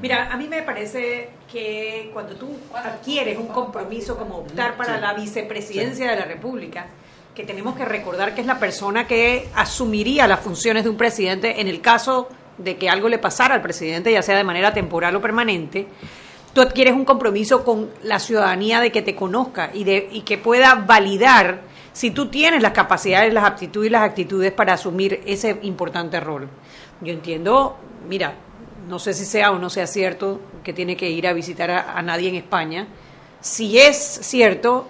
[0.00, 5.14] Mira, a mí me parece que cuando tú adquieres un compromiso como optar para la
[5.14, 6.86] vicepresidencia de la República,
[7.34, 11.60] que tenemos que recordar que es la persona que asumiría las funciones de un presidente
[11.60, 12.28] en el caso
[12.58, 15.88] de que algo le pasara al presidente, ya sea de manera temporal o permanente,
[16.52, 20.38] tú adquieres un compromiso con la ciudadanía de que te conozca y, de, y que
[20.38, 21.62] pueda validar
[21.92, 26.48] si tú tienes las capacidades, las aptitudes y las actitudes para asumir ese importante rol.
[27.00, 27.76] Yo entiendo,
[28.08, 28.34] mira,
[28.88, 31.98] no sé si sea o no sea cierto que tiene que ir a visitar a,
[31.98, 32.86] a nadie en España.
[33.44, 34.88] Si es cierto,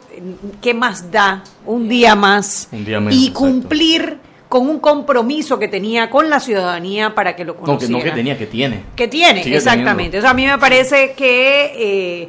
[0.63, 3.41] ¿qué más da un día más Un día menos, y exacto.
[3.41, 7.99] cumplir con un compromiso que tenía con la ciudadanía para que lo No, que conociera?
[7.99, 8.83] no que tenía, que tiene.
[8.95, 10.19] que tiene, Sigue exactamente.
[10.19, 12.29] O sea, a mí me parece que eh,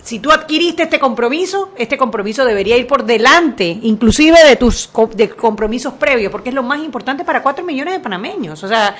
[0.00, 5.10] si tú adquiriste este compromiso, este compromiso debería ir por delante, inclusive de tus co-
[5.12, 8.62] de compromisos previos, porque es lo más importante para cuatro millones de panameños.
[8.62, 8.94] O sea,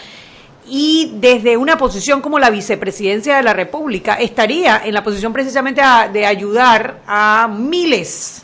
[0.71, 5.81] y desde una posición como la vicepresidencia de la República, estaría en la posición precisamente
[5.83, 8.43] a- de ayudar a miles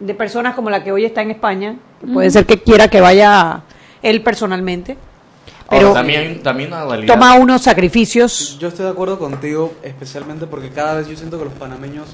[0.00, 1.76] de personas como la que hoy está en España.
[2.00, 3.62] que Puede ser que quiera que vaya
[4.02, 4.96] él personalmente.
[5.66, 7.12] Ahora, Pero también, también una realidad.
[7.14, 8.56] toma unos sacrificios.
[8.58, 12.06] Yo estoy de acuerdo contigo, especialmente porque cada vez yo siento que los panameños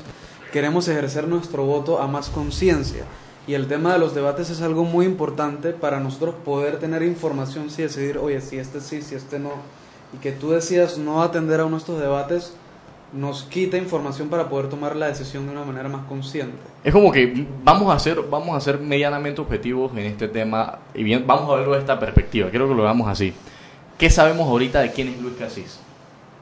[0.52, 3.04] queremos ejercer nuestro voto a más conciencia.
[3.46, 7.66] Y el tema de los debates es algo muy importante para nosotros poder tener información
[7.66, 9.52] y decidir, oye, si este sí, si este no.
[10.14, 12.54] Y que tú decidas no atender a uno de estos debates
[13.12, 16.56] nos quita información para poder tomar la decisión de una manera más consciente.
[16.82, 21.04] Es como que vamos a ser, vamos a ser medianamente objetivos en este tema y
[21.04, 22.50] bien, vamos a verlo de esta perspectiva.
[22.50, 23.32] Quiero que lo veamos así.
[23.98, 25.78] ¿Qué sabemos ahorita de quién es Luis Casís?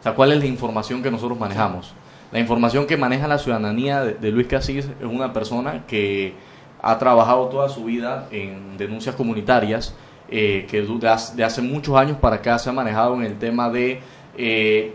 [0.01, 1.93] O sea, ¿cuál es la información que nosotros manejamos?
[2.31, 6.35] La información que maneja la ciudadanía de, de Luis Casís es una persona que
[6.83, 9.95] ha trabajado toda su vida en denuncias comunitarias,
[10.29, 14.01] eh, que de hace, muchos años para acá se ha manejado en el tema de
[14.37, 14.93] eh,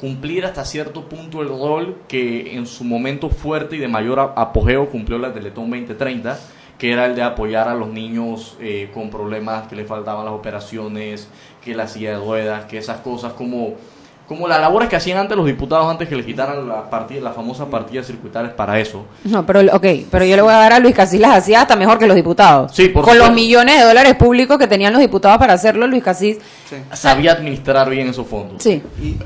[0.00, 4.88] cumplir hasta cierto punto el rol que en su momento fuerte y de mayor apogeo
[4.88, 6.38] cumplió la Teletón 2030,
[6.78, 10.34] que era el de apoyar a los niños eh, con problemas que le faltaban las
[10.34, 11.28] operaciones,
[11.64, 13.74] que la silla de ruedas, que esas cosas como
[14.28, 17.34] como las labores que hacían antes los diputados antes que le quitaran la partida, las
[17.34, 19.06] famosas partidas circuitales para eso.
[19.24, 21.74] No, pero ok, pero yo le voy a dar a Luis Casís las hacía hasta
[21.76, 22.72] mejor que los diputados.
[22.74, 26.04] Sí, por Con los millones de dólares públicos que tenían los diputados para hacerlo, Luis
[26.04, 26.38] Casís.
[26.92, 28.62] Sabía administrar bien esos fondos.
[28.62, 28.82] Sí.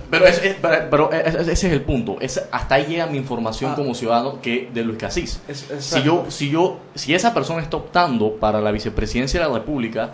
[0.08, 2.16] Pero, es- es- pero- pero es- es- ese es el punto.
[2.20, 5.40] Es, hasta ahí llega mi información como ciudadano que de Luis Casís.
[5.48, 9.52] Es- si yo, si yo, si esa persona está optando para la vicepresidencia de la
[9.54, 10.10] República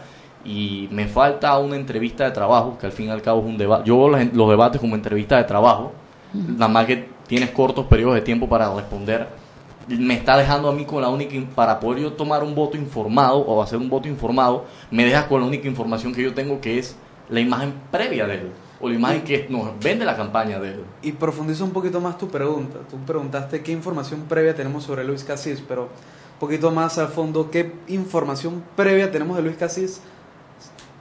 [0.49, 3.59] y me falta una entrevista de trabajo, que al fin y al cabo es un
[3.59, 5.92] debate, yo veo los, los debates como entrevista de trabajo,
[6.32, 9.28] nada más que tienes cortos periodos de tiempo para responder,
[9.88, 13.38] me está dejando a mí con la única, para poder yo tomar un voto informado
[13.38, 16.78] o hacer un voto informado, me dejas con la única información que yo tengo que
[16.78, 16.96] es
[17.28, 20.84] la imagen previa de él, o la imagen que nos vende la campaña de él.
[21.03, 22.78] Y profundiza un poquito más tu pregunta.
[22.90, 27.51] Tú preguntaste qué información previa tenemos sobre Luis Casís, pero un poquito más al fondo,
[27.51, 30.01] ¿qué información previa tenemos de Luis Casís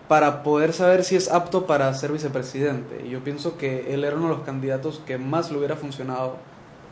[0.07, 3.03] para poder saber si es apto para ser vicepresidente?
[3.05, 6.37] Y yo pienso que él era uno de los candidatos que más le hubiera funcionado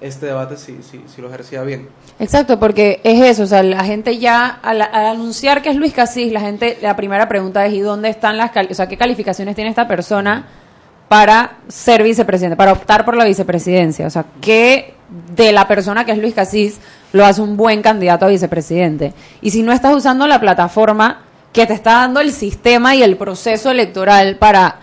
[0.01, 1.87] este debate si, si, si lo ejercía bien.
[2.19, 5.93] Exacto, porque es eso, o sea, la gente ya, al, al anunciar que es Luis
[5.93, 9.55] Casís, la gente, la primera pregunta es, ¿y dónde están las, o sea, qué calificaciones
[9.55, 10.47] tiene esta persona
[11.07, 14.05] para ser vicepresidente, para optar por la vicepresidencia?
[14.05, 14.95] O sea, ¿qué
[15.33, 16.79] de la persona que es Luis Casís
[17.13, 19.13] lo hace un buen candidato a vicepresidente?
[19.41, 21.24] Y si no estás usando la plataforma
[21.55, 24.75] que te está dando el sistema y el proceso electoral para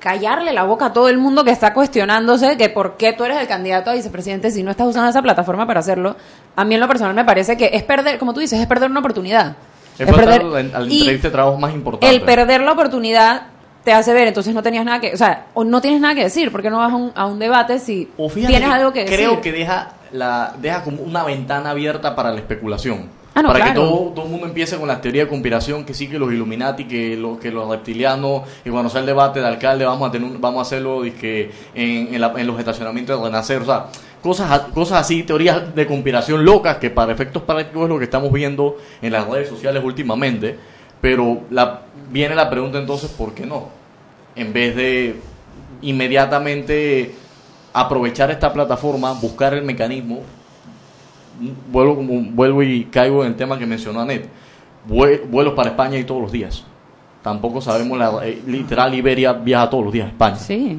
[0.00, 3.38] callarle la boca a todo el mundo que está cuestionándose que por qué tú eres
[3.38, 6.16] el candidato a vicepresidente si no estás usando esa plataforma para hacerlo.
[6.56, 8.90] A mí en lo personal me parece que es perder, como tú dices, es perder
[8.90, 9.56] una oportunidad.
[9.98, 10.42] Es perder-
[10.88, 12.14] y entrevista de trabajo más importante.
[12.14, 13.42] El perder la oportunidad
[13.84, 16.24] te hace ver, entonces no tenías nada que, o sea, o no tienes nada que
[16.24, 18.10] decir, porque no vas a un, a un debate si
[18.48, 19.16] tienes algo que decir.
[19.16, 23.08] Creo que deja, la, deja como una ventana abierta para la especulación.
[23.36, 25.92] Ah, no, para que todo, todo el mundo empiece con la teoría de conspiración, que
[25.92, 29.46] sí que los Illuminati, que, los que los reptilianos, y cuando sea el debate de
[29.46, 33.18] alcalde vamos a tener un- vamos a hacerlo dizque, en, en, la- en los estacionamientos
[33.18, 33.86] de Renacer, o sea,
[34.22, 38.04] cosas, a- cosas así, teorías de conspiración locas, que para efectos prácticos es lo que
[38.04, 40.56] estamos viendo en las redes sociales últimamente,
[41.00, 41.80] pero la,
[42.10, 43.68] viene la pregunta entonces, ¿por qué no?
[44.36, 45.16] En vez de
[45.82, 47.14] inmediatamente
[47.72, 50.20] aprovechar esta plataforma, buscar el mecanismo,
[51.70, 54.28] vuelvo, como, vuelvo y caigo en el tema que mencionó Anet,
[54.88, 56.64] Vue- vuelos para España y todos los días.
[57.22, 60.36] tampoco sabemos, la, eh, literal Iberia viaja todos los días a España,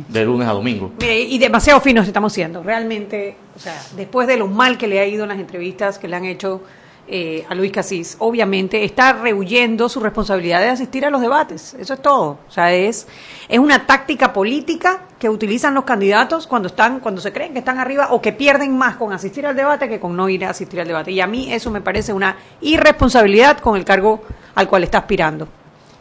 [0.07, 0.91] de lunes a domingo.
[0.99, 2.61] Mire, y demasiado finos estamos siendo.
[2.61, 6.07] Realmente, o sea, después de lo mal que le ha ido en las entrevistas que
[6.07, 6.61] le han hecho
[7.07, 11.73] eh, a Luis Casís, obviamente está rehuyendo su responsabilidad de asistir a los debates.
[11.79, 12.37] Eso es todo.
[12.47, 13.07] O sea, es,
[13.49, 17.79] es una táctica política que utilizan los candidatos cuando están, cuando se creen que están
[17.79, 20.79] arriba o que pierden más con asistir al debate que con no ir a asistir
[20.79, 21.09] al debate.
[21.09, 24.21] Y a mí eso me parece una irresponsabilidad con el cargo
[24.53, 25.47] al cual está aspirando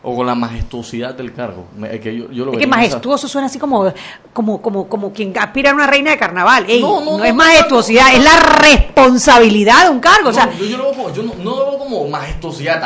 [0.04, 1.64] o con la majestuosidad del cargo.
[1.90, 3.90] Es que, yo, yo lo es que majestuoso suena así como,
[4.34, 6.66] como, como, como quien aspira a una reina de carnaval.
[6.80, 10.28] no, es majestuosidad, es la responsabilidad de un cargo.
[10.28, 12.82] o sea, yo, lo veo, yo no, lo veo como majestuosidad,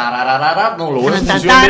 [0.79, 1.69] no, lo veo en función de,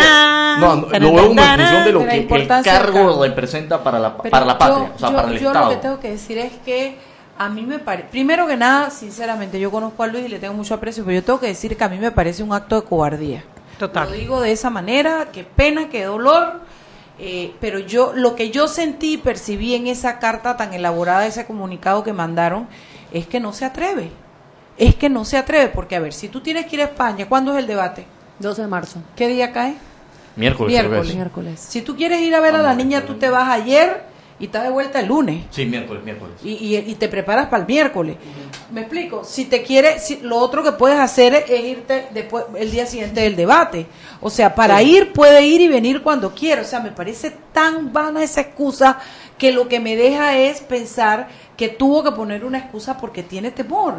[0.61, 4.59] no, lo veo en función de lo que el cargo representa para la, para la
[4.59, 5.65] patria, o sea, para el yo Estado.
[5.65, 6.99] Yo lo que tengo que decir es que
[7.39, 10.53] a mí me parece, primero que nada, sinceramente, yo conozco a Luis y le tengo
[10.53, 12.87] mucho aprecio, pero yo tengo que decir que a mí me parece un acto de
[12.87, 13.45] cobardía.
[13.81, 16.61] Lo digo de esa manera, qué pena, qué dolor.
[17.19, 21.47] Eh, pero yo, lo que yo sentí y percibí en esa carta tan elaborada, ese
[21.47, 22.69] comunicado que mandaron,
[23.13, 24.11] es que no se atreve.
[24.77, 27.29] Es que no se atreve, porque a ver, si tú tienes que ir a España,
[27.29, 28.07] ¿cuándo es el debate?
[28.39, 29.03] 12 de marzo.
[29.17, 29.75] ¿Qué día cae?
[30.37, 30.73] Miércoles.
[30.73, 31.15] Miércoles.
[31.15, 31.61] Miércoles.
[31.61, 34.05] Si tú quieres ir a ver a la niña, tú te vas ayer
[34.41, 35.45] y estás de vuelta el lunes.
[35.51, 36.37] Sí, miércoles, miércoles.
[36.45, 38.17] Y, y, te preparas para el miércoles.
[38.73, 39.25] Me explico.
[39.25, 43.21] Si te quieres, si, lo otro que puedes hacer es, irte después el día siguiente
[43.21, 43.87] del debate.
[44.21, 46.63] O sea, para ir puede ir y venir cuando quiera.
[46.63, 49.01] O sea, me parece tan vana esa excusa
[49.37, 53.51] que lo que me deja es pensar que tuvo que poner una excusa porque tiene
[53.51, 53.95] temor.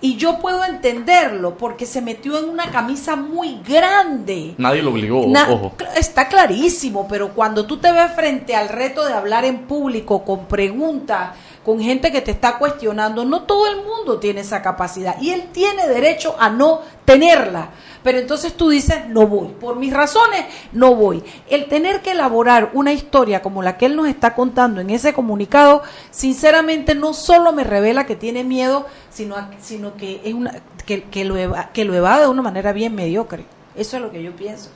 [0.00, 4.54] Y yo puedo entenderlo porque se metió en una camisa muy grande.
[4.58, 5.72] Nadie lo obligó, ojo.
[5.96, 10.46] Está clarísimo, pero cuando tú te ves frente al reto de hablar en público con
[10.46, 11.30] preguntas,
[11.68, 15.50] con gente que te está cuestionando, no todo el mundo tiene esa capacidad y él
[15.52, 17.72] tiene derecho a no tenerla.
[18.02, 19.48] Pero entonces tú dices, no voy.
[19.48, 21.22] Por mis razones, no voy.
[21.46, 25.12] El tener que elaborar una historia como la que él nos está contando en ese
[25.12, 31.02] comunicado, sinceramente no solo me revela que tiene miedo, sino, sino que, es una, que,
[31.02, 31.34] que, lo
[31.74, 33.44] que lo evade de una manera bien mediocre.
[33.76, 34.70] Eso es lo que yo pienso.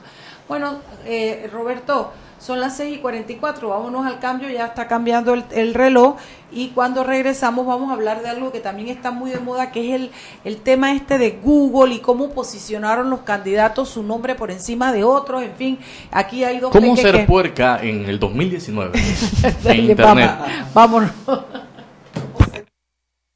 [0.47, 2.11] Bueno, eh, Roberto,
[2.43, 6.17] son las 6 y 44, vámonos al cambio, ya está cambiando el, reloj
[6.51, 9.87] y cuando regresamos vamos a hablar de algo que también está muy de moda, que
[9.87, 10.11] es el,
[10.43, 15.05] el tema este de Google y cómo posicionaron los candidatos su nombre por encima de
[15.05, 15.79] otros, en fin,
[16.11, 16.71] aquí hay dos...
[16.71, 18.99] ¿Cómo ser puerca en el 2019?
[19.63, 20.31] en Internet.
[20.73, 21.11] Vámonos.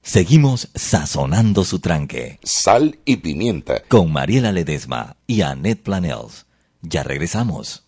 [0.01, 2.39] Seguimos sazonando su tranque.
[2.43, 3.83] Sal y pimienta.
[3.87, 6.45] Con Mariela Ledesma y Annette Planels.
[6.81, 7.87] Ya regresamos.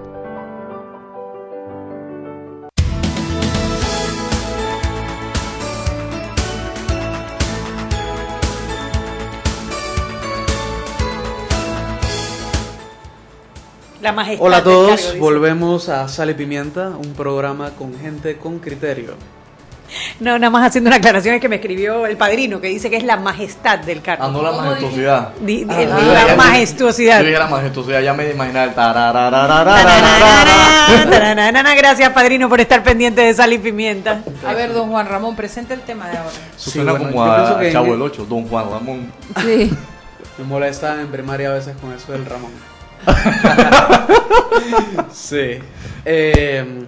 [14.39, 19.13] Hola a todos, volvemos a Sal y Pimienta, un programa con gente con criterio.
[20.19, 22.95] No, nada más haciendo una aclaración es que me escribió el padrino que dice que
[22.97, 24.23] es la majestad del carro.
[24.23, 25.29] Ah, no la majestuosidad.
[25.41, 27.19] Di- di- Ah, la ya- majestuosidad.
[27.19, 28.73] Yo dije la majestuosidad, ya me imaginaba el
[31.77, 34.21] Gracias, padrino, por estar pendiente de sal y pimienta.
[34.47, 36.31] A ver, don Juan Ramón, presente el tema de ahora.
[36.31, 38.47] Eso Sí, suena bueno, como yo pienso a que en Chavo el- el 8, Don
[38.47, 39.11] Juan Ramón.
[39.45, 39.71] Sí.
[40.39, 42.51] Me molestaban en primaria a veces con eso del Ramón.
[45.11, 45.59] sí.
[46.05, 46.85] Eh,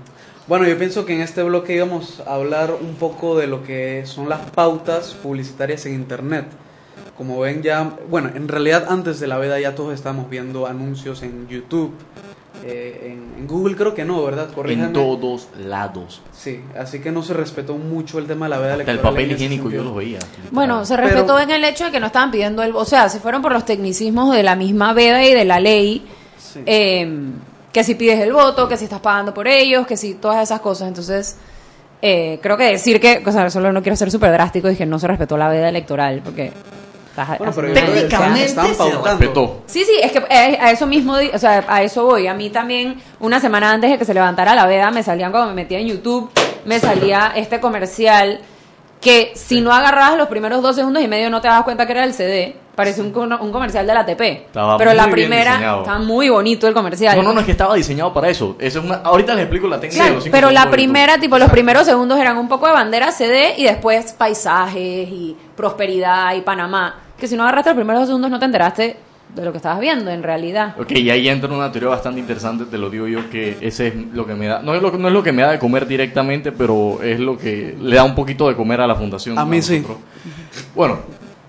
[0.47, 4.03] bueno, yo pienso que en este bloque íbamos a hablar un poco de lo que
[4.05, 6.45] son las pautas publicitarias en Internet.
[7.17, 11.23] Como ven ya, bueno, en realidad antes de la veda ya todos estamos viendo anuncios
[11.23, 11.93] en YouTube,
[12.65, 14.49] eh, en, en Google creo que no, ¿verdad?
[14.53, 14.87] Corríjanme.
[14.87, 16.21] En todos lados.
[16.31, 19.13] Sí, así que no se respetó mucho el tema de la veda Hasta el electoral
[19.13, 20.19] papel higiénico yo lo veía.
[20.51, 22.75] Bueno, se Pero- respetó en el hecho de que no estaban pidiendo el...
[22.75, 26.05] O sea, se fueron por los tecnicismos de la misma veda y de la ley.
[26.65, 27.07] eh,
[27.71, 30.59] que si pides el voto, que si estás pagando por ellos, que si todas esas
[30.61, 30.87] cosas.
[30.87, 31.37] Entonces,
[32.03, 33.23] eh, creo que decir que...
[33.25, 36.21] O sea, solo no quiero ser súper drástico, dije no se respetó la veda electoral,
[36.23, 36.51] porque...
[37.13, 39.05] estás Bueno, pero que están- pautando.
[39.05, 39.61] Respetó.
[39.67, 42.27] Sí, sí, es que eh, a eso mismo, o sea, a eso voy.
[42.27, 45.49] A mí también, una semana antes de que se levantara la veda, me salían cuando
[45.49, 46.31] me metía en YouTube,
[46.65, 48.39] me salía este comercial
[48.99, 51.91] que si no agarrabas los primeros dos segundos y medio no te dabas cuenta que
[51.91, 52.55] era el CD.
[52.73, 54.21] Parece un, comercial de la ATP.
[54.21, 57.15] Estaba Pero la primera, está muy bonito el comercial.
[57.17, 58.55] No, no, no, es que estaba diseñado para eso.
[58.57, 61.19] Eso es una, ahorita les explico la técnica de Claro, los cinco pero la primera,
[61.19, 66.33] tipo, los primeros segundos eran un poco de bandera CD y después paisajes y prosperidad
[66.33, 67.02] y Panamá.
[67.19, 68.97] Que si no agarraste los primeros dos segundos no te enteraste
[69.35, 70.75] de lo que estabas viendo en realidad.
[70.79, 73.93] Ok, y ahí entra una teoría bastante interesante, te lo digo yo, que ese es
[74.13, 75.59] lo que me da, no es lo, que- no es lo que me da de
[75.59, 79.39] comer directamente, pero es lo que le da un poquito de comer a la fundación.
[79.39, 79.83] A mí sí.
[80.75, 80.99] Bueno,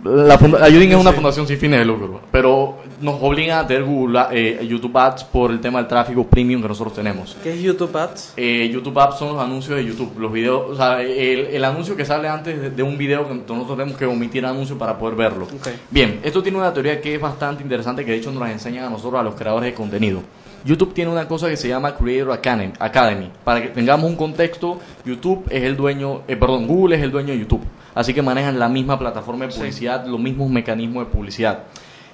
[0.05, 4.21] la Ayudin es una fundación sin fines de lucro, pero nos obliga a tener Google,
[4.33, 7.35] eh, YouTube Ads por el tema del tráfico premium que nosotros tenemos.
[7.43, 8.35] ¿Qué es YouTube Ads?
[8.37, 11.97] Eh, YouTube Ads son los anuncios de YouTube, los videos, o sea, el, el anuncio
[11.97, 15.17] que sale antes de, de un video que nosotros tenemos que omitir anuncio para poder
[15.17, 15.49] verlo.
[15.91, 18.85] Bien, esto tiene una teoría que es bastante interesante que de hecho nos la enseñan
[18.85, 20.21] a nosotros, a los creadores de contenido.
[20.67, 22.73] YouTube tiene una cosa que se llama Creator Academy.
[22.79, 23.31] Academy.
[23.45, 27.33] Para que tengamos un contexto, YouTube es el dueño, eh, perdón, Google es el dueño
[27.33, 27.63] de YouTube.
[27.95, 29.59] Así que manejan la misma plataforma de Sí.
[29.59, 31.61] publicidad, los mismos mecanismos de publicidad.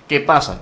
[0.09, 0.61] ¿Qué pasa?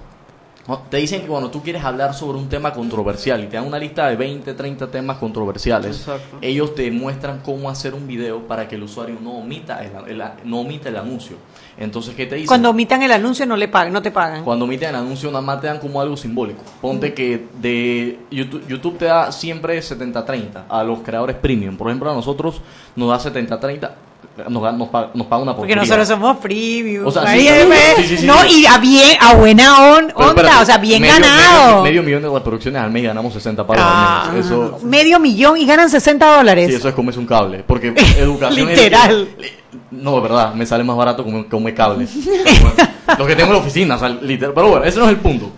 [0.90, 3.78] Te dicen que cuando tú quieres hablar sobre un tema controversial y te dan una
[3.78, 6.36] lista de 20, 30 temas controversiales, Exacto.
[6.42, 10.22] ellos te muestran cómo hacer un video para que el usuario no omita el, el-
[10.44, 11.36] no omita el anuncio.
[11.78, 12.48] Entonces, ¿qué te dicen?
[12.48, 14.44] Cuando omitan el anuncio no le pagan, no te pagan.
[14.44, 16.60] Cuando omiten el anuncio, nada más te dan como algo simbólico.
[16.82, 21.78] Ponte que de YouTube, YouTube te da siempre 70-30 a los creadores premium.
[21.78, 22.60] Por ejemplo, a nosotros
[22.94, 23.90] nos da 70-30,
[24.48, 27.06] nos, nos, paga, nos paga una Porque nosotros somos premium.
[27.06, 30.78] O sea, sí, sí, no, y a bien, a buena on- onda, espérate, o sea,
[30.78, 31.66] bien medio- ganado.
[31.68, 34.46] Medio, medio millón de reproducciones al mes y ganamos 60 palos Ah, al mes.
[34.46, 36.68] Eso, Medio millón y ganan 60 dólares.
[36.68, 37.64] sí, eso es comerse un cable.
[37.66, 39.28] Porque educación es- Literal.
[39.90, 42.10] No, de verdad, me sale más barato comer, comer cables.
[43.18, 44.52] Lo que tengo en la oficina, o sea, literal.
[44.54, 45.50] Pero bueno, ese no es el punto.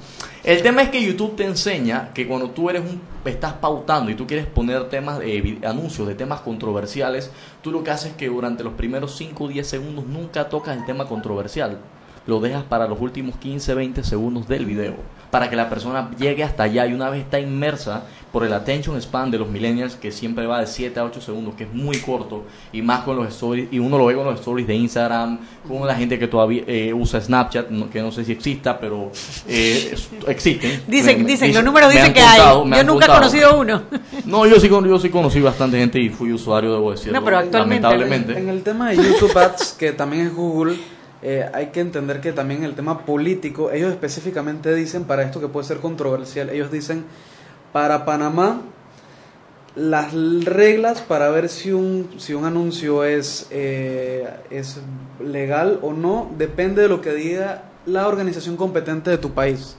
[0.42, 4.14] El tema es que YouTube te enseña que cuando tú eres un, estás pautando y
[4.14, 7.30] tú quieres poner temas, eh, anuncios de temas controversiales,
[7.60, 10.78] tú lo que haces es que durante los primeros 5 o 10 segundos nunca tocas
[10.78, 11.78] el tema controversial.
[12.26, 14.94] Lo dejas para los últimos 15, 20 segundos del video.
[15.30, 18.02] Para que la persona llegue hasta allá y una vez está inmersa
[18.32, 21.54] por el attention span de los millennials que siempre va de 7 a 8 segundos,
[21.54, 24.40] que es muy corto, y más con los stories, y uno lo ve con los
[24.40, 28.24] stories de Instagram, con la gente que todavía eh, usa Snapchat, no- que no sé
[28.24, 29.10] si exista, pero
[29.48, 29.94] eh,
[30.26, 30.82] existen.
[30.88, 32.70] Dicen, Me- dicen, me- los números me dicen que contado, hay.
[32.72, 33.82] Yo nunca he conocido uno.
[34.24, 37.18] No, yo sí, con- yo sí conocí bastante gente y fui usuario, debo decirlo.
[37.20, 38.38] No, pero actualmente- lamentablemente.
[38.38, 40.76] En el tema de YouTube Ads, que también es Google,
[41.22, 45.48] eh, hay que entender que también el tema político, ellos específicamente dicen, para esto que
[45.48, 47.04] puede ser controversial, ellos dicen,
[47.72, 48.62] para Panamá,
[49.76, 54.80] las reglas para ver si un, si un anuncio es, eh, es
[55.22, 59.76] legal o no, depende de lo que diga la organización competente de tu país.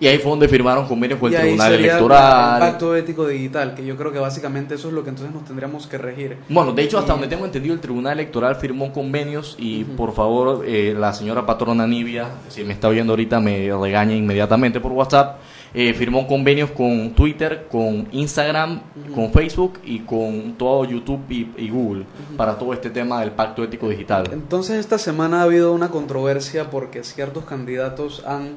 [0.00, 2.62] Y ahí fue donde firmaron convenios con el Y ahí Tribunal sería Electoral.
[2.62, 5.44] El pacto ético digital, que yo creo que básicamente eso es lo que entonces nos
[5.44, 6.36] tendríamos que regir.
[6.48, 10.12] Bueno, de hecho, hasta Y- donde tengo entendido, el Tribunal Electoral firmó convenios y, por
[10.12, 14.92] favor, eh, la señora patrona Nivia, si me está oyendo ahorita, me regaña inmediatamente por
[14.92, 15.38] WhatsApp,
[15.72, 18.80] eh, firmó convenios con Twitter, con Instagram,
[19.14, 22.04] con Facebook y con todo YouTube y, y Google
[22.36, 24.28] para todo este tema del pacto ético digital.
[24.32, 28.50] Entonces esta semana ha habido una controversia porque ciertos candidatos han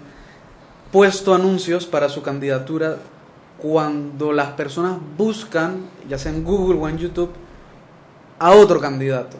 [0.92, 2.98] puesto anuncios para su candidatura
[3.58, 7.32] cuando las personas buscan, ya sea en Google o en YouTube,
[8.40, 9.38] a otro candidato.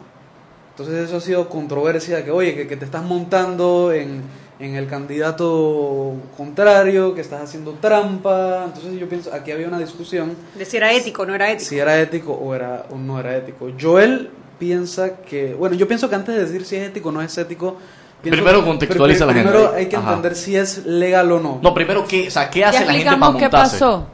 [0.70, 4.22] Entonces eso ha sido controversia, que oye, que, que te estás montando en,
[4.60, 8.64] en el candidato contrario, que estás haciendo trampa.
[8.66, 11.68] Entonces yo pienso, aquí había una discusión De si era ético o no era ético.
[11.68, 13.70] si era ético o, era, o no era ético.
[13.80, 17.22] Joel piensa que, bueno, yo pienso que antes de decir si es ético o no
[17.22, 17.76] es ético,
[18.22, 19.50] Primero contextualiza a la gente.
[19.50, 20.08] Primero hay que Ajá.
[20.08, 21.58] entender si es legal o no.
[21.62, 23.78] No, primero, ¿qué, o sea, ¿qué hace la gente para explicamos qué montarse?
[23.78, 24.06] pasó.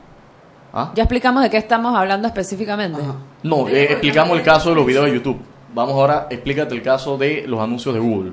[0.74, 0.92] ¿Ah?
[0.94, 3.00] Ya explicamos de qué estamos hablando específicamente.
[3.42, 5.38] No, eh, explicamos el caso de los videos de YouTube.
[5.72, 8.32] Vamos ahora, explícate el caso de los anuncios de Google.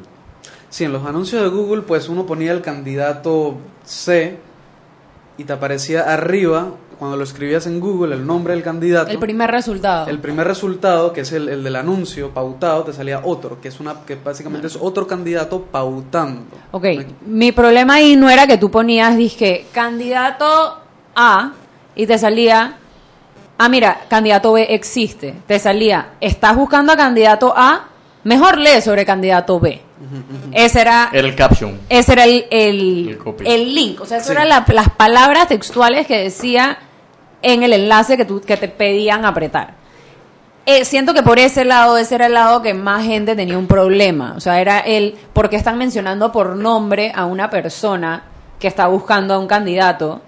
[0.69, 4.39] Sí, en los anuncios de Google, pues uno ponía el candidato C
[5.37, 6.67] y te aparecía arriba,
[7.01, 9.09] cuando lo escribías en Google, el nombre del candidato.
[9.09, 10.07] El primer resultado.
[10.07, 13.79] El primer resultado, que es el, el del anuncio pautado, te salía otro, que es
[13.79, 16.43] una que básicamente es otro candidato pautando.
[16.69, 16.85] Ok,
[17.25, 20.77] mi problema ahí no era que tú ponías, dije, candidato
[21.15, 21.53] A
[21.95, 22.75] y te salía,
[23.57, 25.33] ah, mira, candidato B existe.
[25.47, 27.87] Te salía, estás buscando a candidato A,
[28.25, 29.81] mejor lee sobre candidato B.
[30.51, 31.79] Ese era, Era el caption.
[31.89, 33.43] ese era el, el, El copy.
[33.47, 34.31] el link, o sea, eso Sí.
[34.33, 36.77] eran la- las palabras textuales que decía
[37.41, 39.75] en el enlace que, tú, que te pedían apretar.
[40.65, 43.67] Eh, siento que por ese lado, ese era el lado que más gente tenía un
[43.67, 44.33] problema.
[44.37, 48.23] O sea, era el, porque están mencionando por nombre a una persona
[48.59, 50.21] que está buscando a un candidato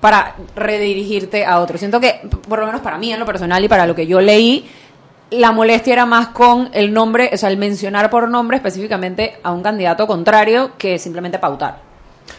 [0.00, 1.76] para redirigirte a otro.
[1.76, 4.20] Siento que, por lo menos para mí en lo personal y para lo que yo
[4.20, 4.70] leí,
[5.30, 9.52] la molestia era más con el nombre, o sea, el mencionar por nombre específicamente a
[9.52, 11.87] un candidato contrario que simplemente pautar.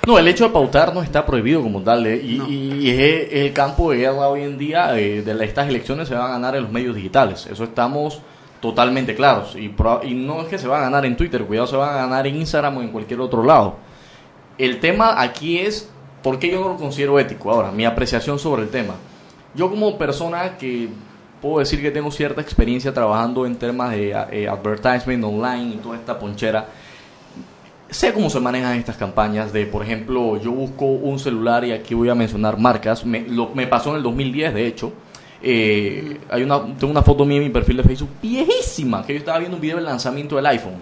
[0.08, 2.06] No, el hecho de pautar no está prohibido como tal.
[2.08, 2.42] eh, y,
[2.82, 4.98] y es, el campo de guerra hoy en día.
[5.00, 7.48] eh, de la- estas elecciones se van a ganar en los medios digitales.
[7.52, 8.22] Eso estamos
[8.60, 9.56] totalmente claros.
[9.56, 9.74] Y,
[10.04, 12.28] y no es que se van a ganar en Twitter, cuidado, se van a ganar
[12.28, 13.76] en Instagram o en cualquier otro lado.
[14.58, 15.90] El tema aquí es
[16.22, 17.52] por qué yo no lo considero ético.
[17.52, 18.96] Ahora, mi apreciación sobre el tema.
[19.56, 20.90] Yo como persona que
[21.42, 25.96] puedo decir que tengo cierta experiencia trabajando en temas de eh, advertisement online y toda
[25.96, 26.68] esta ponchera,
[27.90, 31.94] sé cómo se manejan estas campañas de, por ejemplo, yo busco un celular y aquí
[31.94, 33.06] voy a mencionar marcas.
[33.06, 34.94] Me, lo- me pasó en el 2010, de hecho.
[35.42, 39.20] Eh, hay una, tengo una foto mía en mi perfil de Facebook viejísima, que yo
[39.20, 40.74] estaba viendo un video del lanzamiento del iPhone.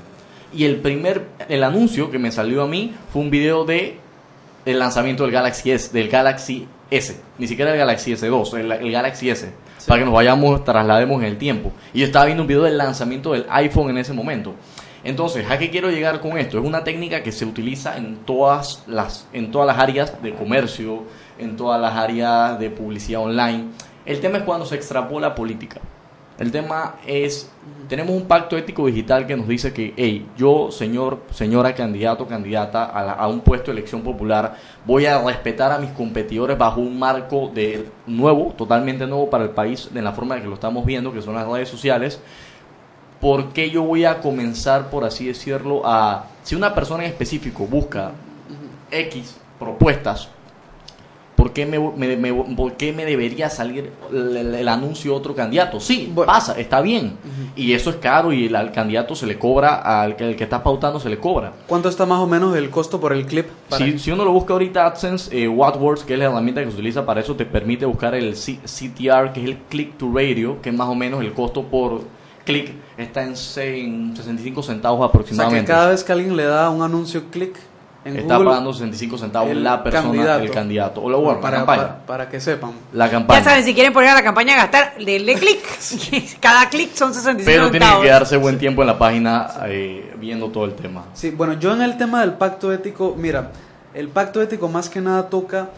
[0.53, 3.97] Y el primer, el anuncio que me salió a mí fue un video de
[4.66, 8.91] el lanzamiento del Galaxy S, del Galaxy S, ni siquiera el Galaxy S2, el, el
[8.91, 9.51] Galaxy S,
[9.88, 11.72] para que nos vayamos, traslademos en el tiempo.
[11.93, 14.55] Y yo estaba viendo un video del lanzamiento del iPhone en ese momento.
[15.08, 16.60] Entonces, ¿a qué quiero llegar con esto?
[16.60, 21.03] Es una técnica que se utiliza en todas las, en todas las áreas de comercio,
[21.39, 23.70] en todas las áreas de publicidad online.
[24.05, 25.80] El tema es cuando se extrapola política.
[26.38, 27.49] El tema es,
[27.88, 32.84] tenemos un pacto ético digital que nos dice que, hey, yo, señor, señora candidato, candidata
[32.86, 34.55] a, la- a un puesto de elección popular,
[34.86, 39.51] voy a respetar a mis competidores bajo un marco de nuevo, totalmente nuevo para el
[39.51, 42.22] país, de la forma en que lo estamos viendo, que son las redes sociales.
[43.22, 46.26] ¿Por qué yo voy a comenzar, por así decirlo, a...
[46.43, 48.11] Si una persona en específico busca
[48.91, 50.30] X propuestas,
[51.36, 55.18] ¿por qué me, me- me- por qué me debería salir el, el- el anuncio de
[55.18, 55.80] otro candidato?
[55.80, 57.18] Sí, pasa, está bien.
[57.55, 60.43] Y eso es caro y el, al candidato se le cobra, al que, el que
[60.43, 61.53] está pautando se le cobra.
[61.68, 63.47] ¿Cuánto está más o menos el costo por el clip?
[63.70, 66.70] para Si, si uno lo busca ahorita AdSense, eh, AdWords, que es la herramienta que
[66.70, 70.11] se utiliza para eso, te permite buscar el C- CTR, que es el click to
[70.13, 72.01] radio, que es más o menos el costo por
[72.47, 75.71] click, está en, se- en 65 centavos o sea, que aproximadamente.
[75.71, 77.55] cada vez que alguien le da un anuncio clic
[78.05, 80.43] en está Google, pagando 65 centavos la persona, candidato.
[80.43, 81.01] el candidato.
[81.01, 81.81] O la, bueno, la para, campaña.
[81.83, 82.71] para, para que sepan.
[82.93, 83.39] La campaña.
[83.41, 85.59] Ya saben, si quieren poner a la campaña a gastar, denle clic.
[86.39, 88.05] Cada clic son 65 Pero tiene que centavos.
[88.05, 91.03] quedarse buen tiempo en la página eh, viendo todo el tema.
[91.13, 93.51] Sí, bueno, yo en el tema del pacto ético, mira,
[93.93, 95.69] el pacto ético más que nada toca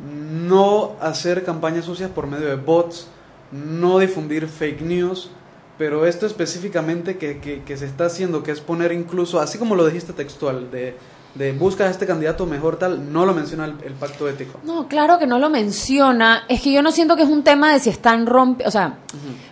[0.00, 3.08] no hacer campañas sucias por medio de bots,
[3.52, 5.30] no difundir fake news,
[5.78, 9.74] pero esto específicamente que, que, que se está haciendo, que es poner incluso, así como
[9.74, 10.96] lo dijiste textual, de,
[11.34, 14.58] de busca a este candidato mejor tal, no lo menciona el, el pacto ético.
[14.64, 16.44] No, claro que no lo menciona.
[16.48, 18.68] Es que yo no siento que es un tema de si están rompiendo.
[18.68, 18.98] O sea,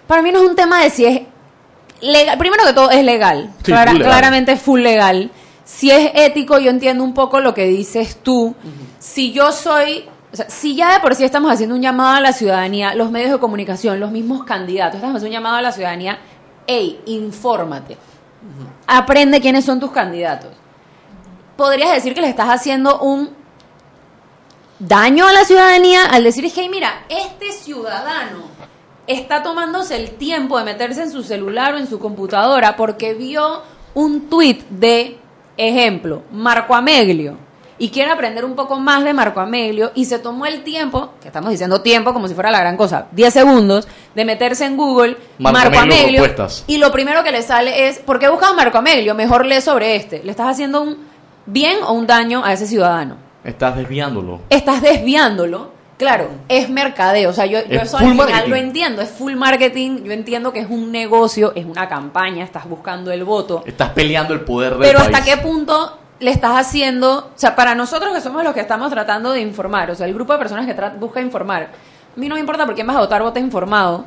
[0.06, 1.20] para mí no es un tema de si es
[2.00, 2.38] legal.
[2.38, 3.50] Primero que todo, es legal.
[3.58, 4.12] Sí, Clara- full legal.
[4.12, 5.30] Claramente es full legal.
[5.66, 8.54] Si es ético, yo entiendo un poco lo que dices tú.
[8.98, 10.06] Si yo soy.
[10.34, 13.08] O sea, si ya de por sí estamos haciendo un llamado a la ciudadanía, los
[13.08, 16.18] medios de comunicación, los mismos candidatos, estamos haciendo un llamado a la ciudadanía,
[16.66, 17.96] hey, infórmate.
[18.88, 20.50] Aprende quiénes son tus candidatos.
[21.56, 23.30] Podrías decir que le estás haciendo un
[24.80, 28.42] daño a la ciudadanía al decir, hey, mira, este ciudadano
[29.06, 33.62] está tomándose el tiempo de meterse en su celular o en su computadora porque vio
[33.94, 35.16] un tuit de,
[35.56, 37.43] ejemplo, Marco Ameglio
[37.78, 41.28] y quiere aprender un poco más de Marco Ameglio y se tomó el tiempo, que
[41.28, 45.16] estamos diciendo tiempo como si fuera la gran cosa, 10 segundos, de meterse en Google
[45.38, 46.64] Marco propuestas.
[46.66, 49.14] y lo primero que le sale es, ¿por qué buscas Marco Ameglio?
[49.14, 50.22] Mejor lee sobre este.
[50.22, 50.98] Le estás haciendo un
[51.46, 54.40] bien o un daño a ese ciudadano Estás desviándolo.
[54.48, 58.50] estás desviándolo Claro, es mercadeo, o sea, yo, yo Es eso al final marketing.
[58.50, 62.68] lo entiendo, es full marketing, yo entiendo que es un negocio, es una campaña, estás
[62.68, 65.14] buscando el voto, Estás peleando el poder del pero país.
[65.14, 68.90] hasta qué punto le estás haciendo, o sea, para nosotros que somos los que estamos
[68.90, 72.34] tratando de informar, o sea, el grupo de personas que busca informar, a mí no
[72.36, 74.04] me importa por quién vas a votar, vota informado.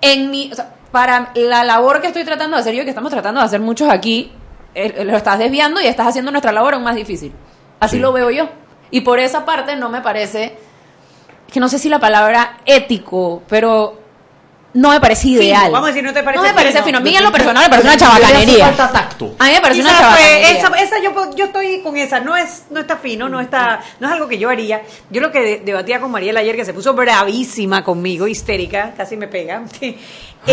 [0.00, 2.90] En mi, o sea, para la labor que estoy tratando de hacer yo y que
[2.90, 4.32] estamos tratando de hacer muchos aquí,
[4.74, 7.32] eh, lo estás desviando y estás haciendo nuestra labor aún más difícil.
[7.80, 8.02] Así Sí.
[8.02, 8.48] lo veo yo.
[8.90, 10.56] Y por esa parte no me parece,
[11.52, 13.98] que no sé si la palabra ético, pero
[14.76, 15.72] no me parece Fino, ideal.
[15.72, 16.84] vamos a decir, no te parece No me parece fino.
[16.84, 16.98] fino.
[16.98, 18.66] A mí en lo personal me parece una chabacanería.
[18.68, 20.50] A mí me parece una Quizás, pues, chabacanería.
[20.50, 24.06] esa, esa yo, yo estoy con esa, no es, no está fino, no está, no
[24.06, 24.82] es algo que yo haría.
[25.10, 29.16] Yo lo que de- debatía con Mariela ayer, que se puso bravísima conmigo, histérica, casi
[29.16, 29.96] me pega, es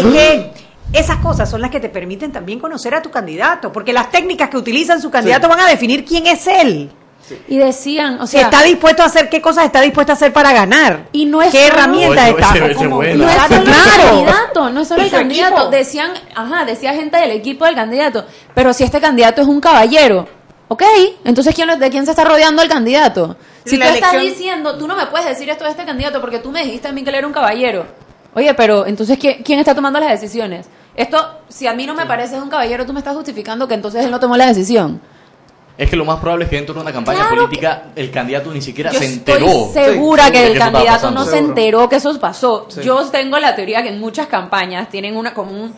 [0.05, 0.51] que
[0.93, 4.49] esas cosas son las que te permiten también conocer a tu candidato, porque las técnicas
[4.49, 6.91] que utilizan su candidato van a definir quién es él.
[7.48, 10.52] Y decían, o sea, está dispuesto a hacer qué cosas está dispuesto a hacer para
[10.54, 11.08] ganar.
[11.12, 12.76] Y no es qué solo- herramientas Oye, está.
[12.76, 13.04] como-.
[13.04, 13.74] No es solo el
[14.10, 15.56] candidato, no es solo el su candidato.
[15.56, 15.70] equipo.
[15.72, 20.28] Decían, ajá, decía gente del equipo del candidato, pero si este candidato es un caballero,
[20.68, 20.84] ok,
[21.26, 23.38] entonces ¿quién, ¿de quién se está rodeando el candidato?
[23.66, 26.40] Si La tú estás diciendo, tú no me puedes decir esto de este candidato porque
[26.40, 27.86] tú me dijiste a mí que él era un caballero.
[28.36, 30.68] Oye, pero entonces ¿quién, quién está tomando las decisiones?
[30.96, 34.04] Esto, si a mí no me parece un caballero, tú me estás justificando que entonces
[34.06, 35.02] él no tomó la decisión.
[35.78, 38.51] Es que lo más probable es que dentro de una campaña Claro política el candidato
[38.51, 39.71] ni siquiera Yo se estoy enteró.
[39.74, 42.67] segura de que el candidato no se enteró que eso pasó.
[42.69, 42.82] Sí.
[42.84, 45.74] Yo tengo la teoría que en muchas campañas tienen una como un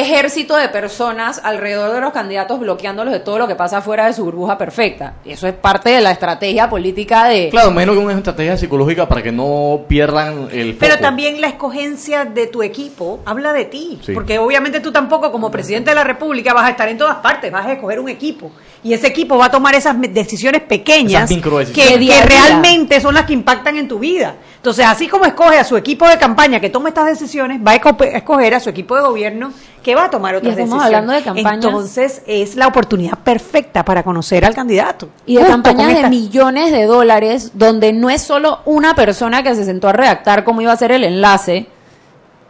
[0.00, 4.12] ejército de personas alrededor de los candidatos bloqueándolos de todo lo que pasa fuera de
[4.12, 5.14] su burbuja perfecta.
[5.24, 9.08] Y eso es parte de la estrategia política de Claro, menos que una estrategia psicológica
[9.08, 10.80] para que no pierdan el foco.
[10.80, 14.12] Pero también la escogencia de tu equipo habla de ti, Sí.
[14.12, 17.52] porque obviamente tú tampoco como presidente de la República vas a estar en todas partes,
[17.52, 18.50] vas a escoger un equipo
[18.82, 23.14] y ese equipo va a tomar esas me- decisiones pequeñas Esas que, que realmente son
[23.14, 24.34] las que impactan en tu vida.
[24.56, 27.74] Entonces, así como escoge a su equipo de campaña que toma estas decisiones, va a
[27.76, 29.52] escoger a su equipo de gobierno
[29.84, 30.86] que va a tomar otras estamos decisiones.
[30.86, 35.08] hablando de campañas- Entonces, es la oportunidad perfecta para conocer al candidato.
[35.26, 39.54] y de campañas de esta- millones de dólares donde no es solo una persona que
[39.54, 41.66] se sentó a redactar cómo iba a ser el enlace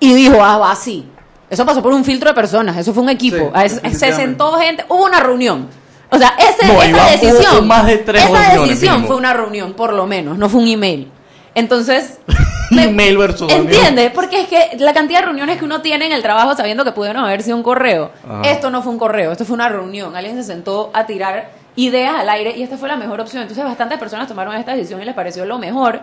[0.01, 1.07] y dijo, ah, va así.
[1.51, 3.37] Eso pasó por un filtro de personas, eso fue un equipo.
[3.37, 5.69] Sí, A- es- se sentó gente, hubo una reunión.
[6.11, 9.07] O sea, ese- No, esa decisión, más de tres esa decisión mínimo.
[9.09, 11.11] fue una reunión, por lo menos, no fue un email.
[11.55, 12.19] Entonces,
[12.71, 13.73] Email versus reunión.
[13.75, 14.11] ¿entiendes?
[14.13, 16.93] Porque es que la cantidad de reuniones que uno tiene en el trabajo sabiendo que
[16.93, 18.11] pudieron haber sido un correo.
[18.29, 18.43] Ajá.
[18.43, 20.17] Esto no fue un correo, esto fue una reunión.
[20.17, 23.43] Alguien se sentó a tirar ideas al aire y esta fue la mejor opción.
[23.43, 26.01] Entonces, bastantes personas tomaron esta decisión y les pareció lo mejor.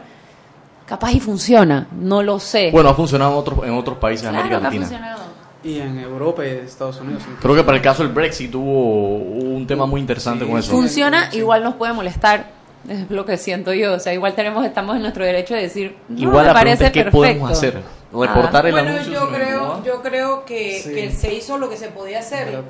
[0.85, 2.69] Capaz y funciona, no lo sé.
[2.71, 4.85] Bueno, ha funcionado en otros, en otros países de América que ha Latina.
[4.85, 5.21] funcionado.
[5.63, 7.23] Y en Europa y Estados Unidos.
[7.39, 10.71] Creo que para el caso del Brexit hubo, hubo un tema muy interesante con eso.
[10.71, 12.60] Funciona, igual nos puede molestar.
[12.89, 13.93] Es lo que siento yo.
[13.93, 16.85] O sea, igual tenemos, estamos en nuestro derecho de decir, no, Igual me la parece
[16.87, 17.17] es qué perfecto.
[17.17, 17.81] podemos hacer.
[18.11, 19.13] Reportar el bueno, anuncio.
[19.13, 20.93] yo creo, yo creo que, Sí.
[20.93, 22.61] que se hizo lo que se podía hacer.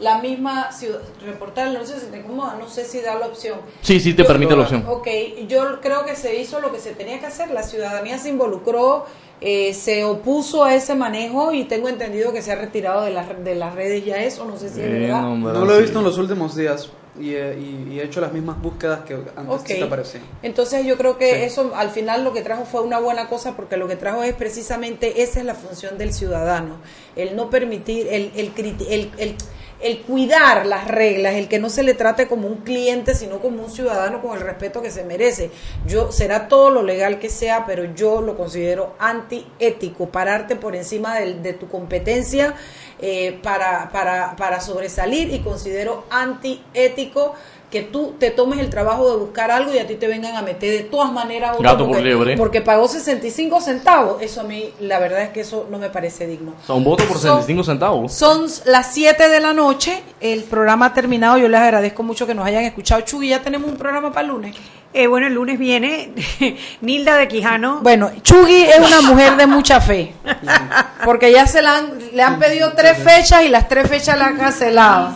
[0.00, 3.58] La misma ciudad, reportar, no sé si te incomoda, no sé si da la opción.
[3.82, 4.82] Sí, sí te Yo- permite la opción.
[4.88, 5.06] Ok,
[5.46, 7.50] yo creo que se hizo lo que se tenía que hacer.
[7.50, 9.04] La ciudadanía se involucró,
[9.42, 13.26] eh, se opuso a ese manejo y tengo entendido que se ha retirado de las,
[13.44, 15.20] de las redes ya eso, no sé si es Eh, verdad.
[15.20, 15.82] no, en verdad, No lo he sí.
[15.82, 16.88] visto en los últimos días
[17.18, 19.66] y, he- y- y he hecho las mismas búsquedas que antes Ok.
[19.66, 20.22] sí te aparecían.
[20.42, 21.42] Entonces yo creo que Sí.
[21.42, 24.34] eso al final lo que trajo fue una buena cosa porque lo que trajo es
[24.34, 26.76] precisamente esa es la función del ciudadano,
[27.16, 28.52] el no permitir, el, el,
[28.88, 29.36] el, el,
[29.82, 33.64] el cuidar las reglas, el que no se le trate como un cliente sino como
[33.64, 35.50] un ciudadano con el respeto que se merece.
[35.86, 41.18] Yo será todo lo legal que sea, pero yo lo considero antiético, pararte por encima
[41.18, 42.54] del- de, tu competencia
[43.00, 47.34] eh, para, para, para sobresalir y considero antiético
[47.70, 50.42] que tú te tomes el trabajo de buscar algo y a ti te vengan a
[50.42, 52.36] meter de todas maneras otro Gato por porque, liebre.
[52.36, 54.20] porque pagó 65 centavos.
[54.20, 56.54] Eso a mí, la verdad es que eso no me parece digno.
[56.62, 58.12] O sea, un voto por Son- 65 centavos.
[58.12, 62.34] Son las 7 de la noche, el programa ha terminado, yo les agradezco mucho que
[62.34, 63.02] nos hayan escuchado.
[63.02, 64.56] Chugui, ya tenemos un programa para el lunes.
[64.92, 66.12] Eh, bueno, el lunes viene
[66.80, 67.78] Nilda de Quijano.
[67.82, 70.12] Bueno, Chugui es una mujer de mucha fe,
[71.04, 74.26] porque ya se la han, le han pedido tres fechas y las tres fechas la
[74.26, 75.10] han cancelado.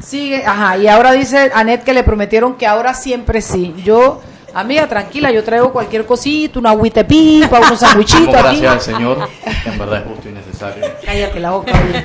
[0.00, 3.74] Sigue, ajá, y ahora dice Anet que le prometieron que ahora siempre sí.
[3.84, 4.20] Yo,
[4.52, 9.28] amiga, tranquila, yo traigo cualquier cosita, una agüita pipa, unos sandwichitos gracias al Señor,
[9.62, 10.84] que en verdad es justo y necesario.
[11.04, 11.72] Cállate la boca.
[11.72, 12.04] oye.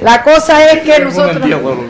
[0.00, 1.48] La cosa es que nosotros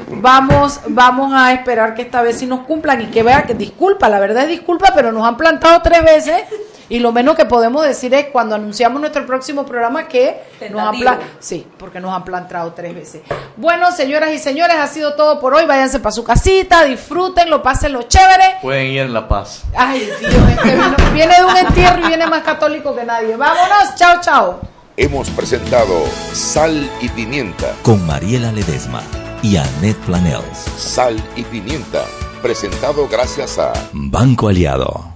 [0.08, 4.08] vamos, vamos a esperar que esta vez sí nos cumplan y que vea que disculpa,
[4.08, 6.42] la verdad es disculpa, pero nos han plantado tres veces
[6.90, 10.98] Y lo menos que podemos decir es cuando anunciamos nuestro próximo programa que nos han
[11.00, 13.22] plan- sí, porque nos han plantado tres veces.
[13.56, 15.64] Bueno, señoras y señores, ha sido todo por hoy.
[15.66, 18.56] Váyanse para su casita, disfrútenlo, pásenlo chévere.
[18.60, 19.62] Pueden ir en La Paz.
[19.74, 23.36] Ay, Dios, este vino- viene de un entierro y viene más católico que nadie.
[23.36, 24.60] Vámonos, chao, chao.
[24.96, 25.94] Hemos presentado
[26.32, 27.72] Sal y Pimienta.
[27.82, 29.00] Con Mariela Ledesma
[29.42, 30.58] y Annette Planels.
[30.76, 32.02] Sal y Pimienta.
[32.42, 35.09] Presentado gracias a Banco Aliado.